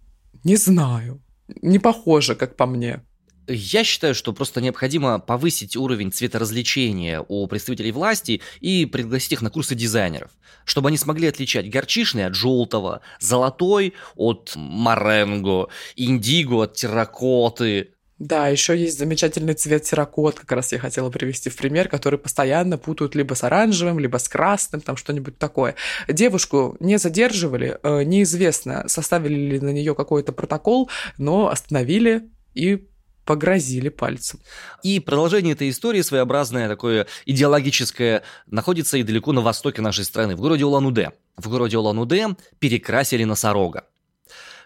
не 0.44 0.56
знаю. 0.56 1.22
Не 1.62 1.80
похоже, 1.80 2.36
как 2.36 2.56
по 2.56 2.66
мне. 2.66 3.04
Я 3.52 3.84
считаю, 3.84 4.14
что 4.14 4.32
просто 4.32 4.62
необходимо 4.62 5.18
повысить 5.18 5.76
уровень 5.76 6.12
цветоразвлечения 6.12 7.26
у 7.28 7.48
представителей 7.48 7.92
власти 7.92 8.42
и 8.60 8.86
пригласить 8.86 9.32
их 9.32 9.42
на 9.42 9.50
курсы 9.50 9.74
дизайнеров, 9.74 10.30
чтобы 10.66 10.90
они 10.90 10.98
смогли 10.98 11.28
отличать 11.28 11.68
горчишный 11.68 12.28
от 12.28 12.36
желтого, 12.36 13.02
золотой 13.20 13.96
от 14.16 14.54
маренго, 14.56 15.70
индиго 15.96 16.66
от 16.66 16.76
терракоты, 16.76 17.96
да, 18.20 18.50
еще 18.50 18.78
есть 18.78 19.00
замечательный 19.00 19.54
цвет 19.54 19.84
терракот, 19.84 20.40
как 20.40 20.52
раз 20.52 20.74
я 20.74 20.80
хотела 20.80 21.10
привести 21.10 21.50
в 21.50 21.56
пример, 21.56 21.88
который 21.88 22.20
постоянно 22.20 22.78
путают 22.78 23.16
либо 23.16 23.34
с 23.34 23.46
оранжевым, 23.46 23.98
либо 23.98 24.18
с 24.18 24.28
красным, 24.28 24.82
там 24.82 24.98
что-нибудь 24.98 25.38
такое. 25.38 25.76
Девушку 26.10 26.76
не 26.82 26.98
задерживали, 26.98 27.80
э, 27.82 28.04
неизвестно, 28.04 28.84
составили 28.88 29.52
ли 29.52 29.60
на 29.62 29.70
нее 29.70 29.96
какой-то 29.96 30.34
протокол, 30.34 30.90
но 31.18 31.48
остановили 31.48 32.30
и 32.54 32.90
погрозили 33.24 33.88
пальцем. 33.88 34.40
И 34.84 35.00
продолжение 35.00 35.54
этой 35.54 35.70
истории 35.70 36.02
своеобразное, 36.02 36.68
такое 36.68 37.08
идеологическое, 37.26 38.24
находится 38.48 38.98
и 38.98 39.04
далеко 39.04 39.32
на 39.32 39.42
востоке 39.42 39.82
нашей 39.82 40.04
страны, 40.04 40.36
в 40.36 40.42
городе 40.42 40.66
Улан-Удэ. 40.66 41.12
В 41.38 41.48
городе 41.48 41.78
Улан-Удэ 41.78 42.36
перекрасили 42.60 43.24
носорога. 43.24 43.86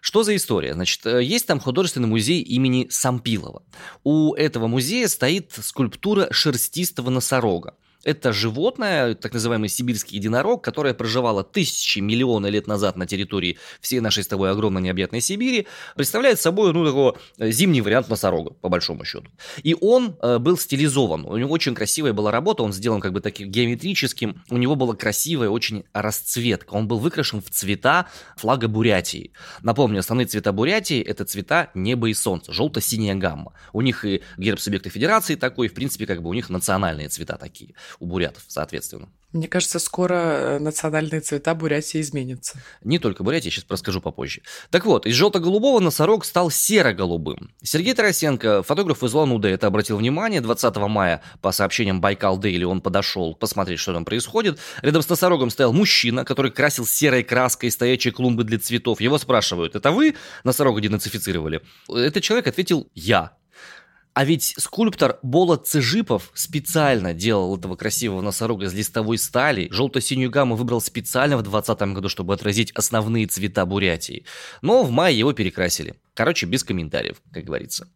Что 0.06 0.24
за 0.24 0.36
история? 0.36 0.74
Значит, 0.74 1.06
э, 1.06 1.24
есть 1.24 1.48
там 1.48 1.62
художественный 1.62 2.10
музей 2.10 2.42
имени 2.42 2.88
Сампилова. 2.89 3.63
У 4.04 4.34
этого 4.34 4.68
музея 4.68 5.08
стоит 5.08 5.54
скульптура 5.54 6.28
шерстистого 6.30 7.10
носорога. 7.10 7.78
Это 8.04 8.34
животное, 8.34 9.16
так 9.16 9.34
называемый 9.34 9.70
сибирский 9.70 10.18
единорог, 10.18 10.62
которое 10.62 10.94
проживало 10.94 11.44
тысячи, 11.44 12.00
миллионы 12.00 12.48
лет 12.48 12.68
назад 12.68 12.98
на 12.98 13.06
территории 13.06 13.58
всей 13.80 14.02
нашей 14.02 14.24
с 14.24 14.28
тобой 14.28 14.52
огромной 14.52 14.82
необъятной 14.82 15.22
Сибири, 15.22 15.68
представляет 15.96 16.39
собой, 16.39 16.74
ну, 16.74 16.86
такой 16.86 17.13
э, 17.38 17.52
зимний 17.52 17.82
вариант 17.82 18.10
носорога, 18.10 18.52
по 18.52 18.68
большому 18.68 19.06
счету. 19.06 19.28
И 19.63 19.76
он 19.80 20.18
э, 20.22 20.38
был 20.39 20.58
стилизован. 20.58 21.26
У 21.26 21.38
него 21.38 21.52
очень 21.52 21.74
красивая 21.76 22.12
была 22.12 22.32
работа, 22.32 22.63
он 22.63 22.74
сделан 22.74 23.00
как 23.00 23.13
бы 23.13 23.22
таким 23.22 23.50
геометрическим. 23.50 24.44
У 24.50 24.58
него 24.58 24.76
была 24.76 24.96
красивая 24.96 25.50
очень 25.50 25.86
расцветка. 25.94 26.74
Он 26.74 26.88
был 26.88 27.00
выкрашен 27.00 27.42
в 27.42 27.50
цвета 27.50 28.08
флага 28.36 28.68
Бурятии. 28.68 29.32
Напомню, 29.62 30.00
основные 30.00 30.28
цвета 30.28 30.52
Бурятии– 30.52 31.02
это 31.04 31.24
цвета 31.24 31.70
неба 31.74 32.10
и 32.10 32.13
солнца, 32.13 32.52
желто-синяя 32.52 33.16
гамма. 33.16 33.54
У 33.72 33.80
них 33.80 34.04
и 34.04 34.22
герб 34.38 34.60
субъекта 34.60 34.89
федерации 34.89 35.36
такой, 35.36 35.70
в 35.70 35.74
принципе, 35.74 36.06
как 36.06 36.22
бы 36.22 36.30
у 36.30 36.34
них 36.34 36.50
национальные 36.50 37.08
цвета 37.08 37.38
такие 37.38 37.76
у 37.99 38.06
бурятов, 38.06 38.43
соответственно. 38.47 39.10
Мне 39.34 39.47
кажется, 39.47 39.79
скоро 39.79 40.13
э, 40.13 40.60
национальные 40.60 41.19
цвета 41.19 41.56
Бурятии 41.56 41.99
изменятся. 41.99 42.62
Не 42.84 42.99
только 42.99 43.23
Бурятия, 43.23 43.49
сейчас 43.49 43.65
расскажу 43.67 43.99
попозже. 43.99 44.43
Так 44.69 44.86
вот, 44.86 45.08
из 45.08 45.15
желто-голубого 45.15 45.79
носорог 45.79 46.23
стал 46.23 46.51
серо-голубым. 46.51 47.49
Сергей 47.63 47.95
Тарасенко, 47.95 48.62
фотограф 48.62 49.03
из 49.03 49.15
Улан-Удэ, 49.15 49.49
это 49.49 49.65
обратил 49.65 49.97
внимание. 49.97 50.39
20 50.39 50.75
мая 50.75 51.23
по 51.41 51.51
сообщениям 51.51 51.99
Байкал 51.99 52.38
Дейли 52.38 52.63
он 52.63 52.79
подошел 52.79 53.34
посмотреть, 53.34 53.79
что 53.79 53.93
там 53.93 54.06
происходит. 54.06 54.60
Рядом 54.84 55.01
с 55.01 55.10
носорогом 55.10 55.49
стоял 55.49 55.73
мужчина, 55.73 56.25
который 56.25 56.51
красил 56.51 56.86
серой 56.86 57.23
краской 57.23 57.71
стоячие 57.71 58.13
клумбы 58.13 58.43
для 58.43 58.60
цветов. 58.60 59.01
Его 59.01 59.17
спрашивают, 59.17 59.75
это 59.75 59.91
вы 59.91 60.13
носорога 60.43 60.79
денацифицировали? 60.79 61.62
Этот 61.89 62.21
человек 62.21 62.45
ответил, 62.45 62.88
я. 62.93 63.36
А 64.13 64.26
ведь 64.26 64.54
скульптор 64.60 65.17
Болот 65.23 65.67
Цежипов 65.67 66.32
специально 66.36 67.15
делал 67.15 67.58
этого 67.58 67.76
красивого 67.76 68.21
носорога 68.21 68.65
из 68.65 68.73
листовой 68.73 69.17
стали. 69.17 69.67
Желто-синюю 69.71 70.30
гамму 70.30 70.56
выбрал 70.56 70.82
специально 70.82 71.36
в 71.36 71.41
2020 71.41 71.93
году, 71.95 72.10
чтобы 72.10 72.34
отразить 72.36 72.71
основные 72.73 73.26
цвета 73.26 73.65
Бурятии. 73.65 74.26
Но 74.62 74.84
в 74.84 74.91
мае 74.91 75.17
его 75.17 75.34
перекрасили. 75.34 75.95
Короче, 76.13 76.45
без 76.45 76.63
комментариев, 76.63 77.17
как 77.32 77.43
говорится. 77.43 77.88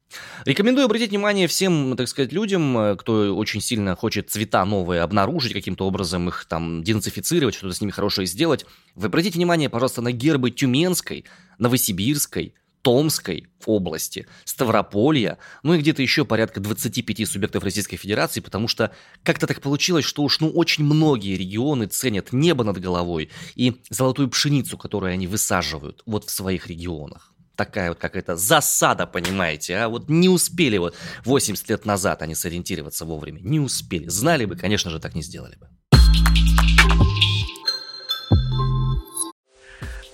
Рекомендую 0.45 0.85
обратить 0.85 1.11
внимание 1.11 1.47
всем, 1.47 1.95
так 1.95 2.07
сказать, 2.07 2.33
людям, 2.33 2.97
кто 2.97 3.35
очень 3.35 3.61
сильно 3.61 3.95
хочет 3.95 4.31
цвета 4.31 4.65
новые 4.65 5.01
обнаружить, 5.01 5.53
каким-то 5.53 5.85
образом 5.85 6.29
их 6.29 6.45
там 6.45 6.83
денацифицировать, 6.83 7.53
что-то 7.53 7.75
с 7.75 7.81
ними 7.81 7.91
хорошее 7.91 8.25
сделать. 8.25 8.65
Вы 8.95 9.05
обратите 9.05 9.35
внимание, 9.35 9.69
пожалуйста, 9.69 10.01
на 10.01 10.11
гербы 10.11 10.49
Тюменской, 10.49 11.25
Новосибирской, 11.59 12.55
Томской 12.87 13.47
области, 13.65 14.27
Ставрополья, 14.45 15.39
ну 15.61 15.73
и 15.73 15.79
где-то 15.79 16.01
еще 16.01 16.23
порядка 16.23 16.61
25 16.61 17.27
субъектов 17.27 17.61
Российской 17.61 17.97
Федерации, 17.97 18.39
потому 18.39 18.69
что 18.69 18.93
как-то 19.23 19.45
так 19.45 19.59
получилось, 19.59 20.05
что 20.05 20.23
уж 20.23 20.39
ну 20.39 20.49
очень 20.49 20.85
многие 20.85 21.35
регионы 21.35 21.87
ценят 21.87 22.31
небо 22.31 22.63
над 22.63 22.79
головой 22.79 23.29
и 23.55 23.81
золотую 23.89 24.29
пшеницу, 24.29 24.77
которую 24.77 25.11
они 25.11 25.27
высаживают 25.27 26.01
вот 26.05 26.23
в 26.23 26.29
своих 26.29 26.67
регионах. 26.67 27.33
Такая 27.57 27.89
вот 27.89 27.97
какая-то 27.97 28.37
засада, 28.37 29.05
понимаете, 29.05 29.75
а 29.75 29.89
вот 29.89 30.07
не 30.07 30.29
успели 30.29 30.77
вот 30.77 30.95
80 31.25 31.67
лет 31.67 31.85
назад 31.85 32.21
они 32.21 32.35
сориентироваться 32.35 33.03
вовремя, 33.03 33.41
не 33.41 33.59
успели. 33.59 34.07
Знали 34.07 34.45
бы, 34.45 34.55
конечно 34.55 34.91
же, 34.91 35.01
так 35.01 35.13
не 35.13 35.23
сделали 35.23 35.57
бы. 35.57 35.67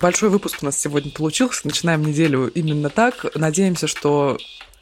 Большой 0.04 0.28
выпуск 0.28 0.58
у 0.62 0.66
нас 0.66 0.78
сегодня 0.78 1.12
получился. 1.12 1.62
Начинаем 1.64 2.04
неделю 2.04 2.48
именно 2.48 2.90
так. 2.90 3.26
Надеемся, 3.36 3.88
что 3.88 4.38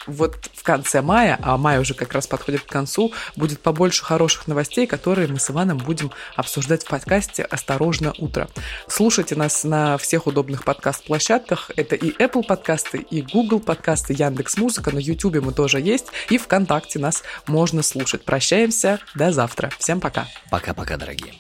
вот 0.08 0.50
в 0.56 0.64
конце 0.64 1.04
мая, 1.04 1.38
а 1.44 1.58
май 1.58 1.80
уже 1.80 1.94
как 1.94 2.14
раз 2.14 2.26
подходит 2.26 2.62
к 2.62 2.66
концу, 2.66 3.14
будет 3.36 3.60
побольше 3.60 4.04
хороших 4.04 4.48
новостей, 4.48 4.88
которые 4.88 5.28
мы 5.28 5.38
с 5.38 5.52
Иваном 5.52 5.78
будем 5.78 6.10
обсуждать 6.36 6.86
в 6.86 6.88
подкасте 6.88 7.44
«Осторожно, 7.44 8.16
утро». 8.18 8.50
Слушайте 8.88 9.36
нас 9.36 9.64
на 9.64 10.00
всех 10.00 10.26
удобных 10.26 10.64
подкаст-площадках. 10.64 11.70
Это 11.76 11.96
и 11.96 12.10
Apple 12.18 12.44
подкасты, 12.44 12.98
и 12.98 13.22
Google 13.22 13.60
подкасты, 13.60 14.16
Яндекс 14.18 14.58
Музыка, 14.58 14.90
на 14.90 14.98
YouTube 14.98 15.36
мы 15.36 15.54
тоже 15.54 15.80
есть, 15.80 16.08
и 16.32 16.40
ВКонтакте 16.40 16.98
нас 16.98 17.22
можно 17.46 17.84
слушать. 17.84 18.26
Прощаемся, 18.26 18.98
до 19.14 19.32
завтра. 19.32 19.70
Всем 19.78 20.00
пока. 20.00 20.28
Пока-пока, 20.50 20.98
дорогие. 20.98 21.36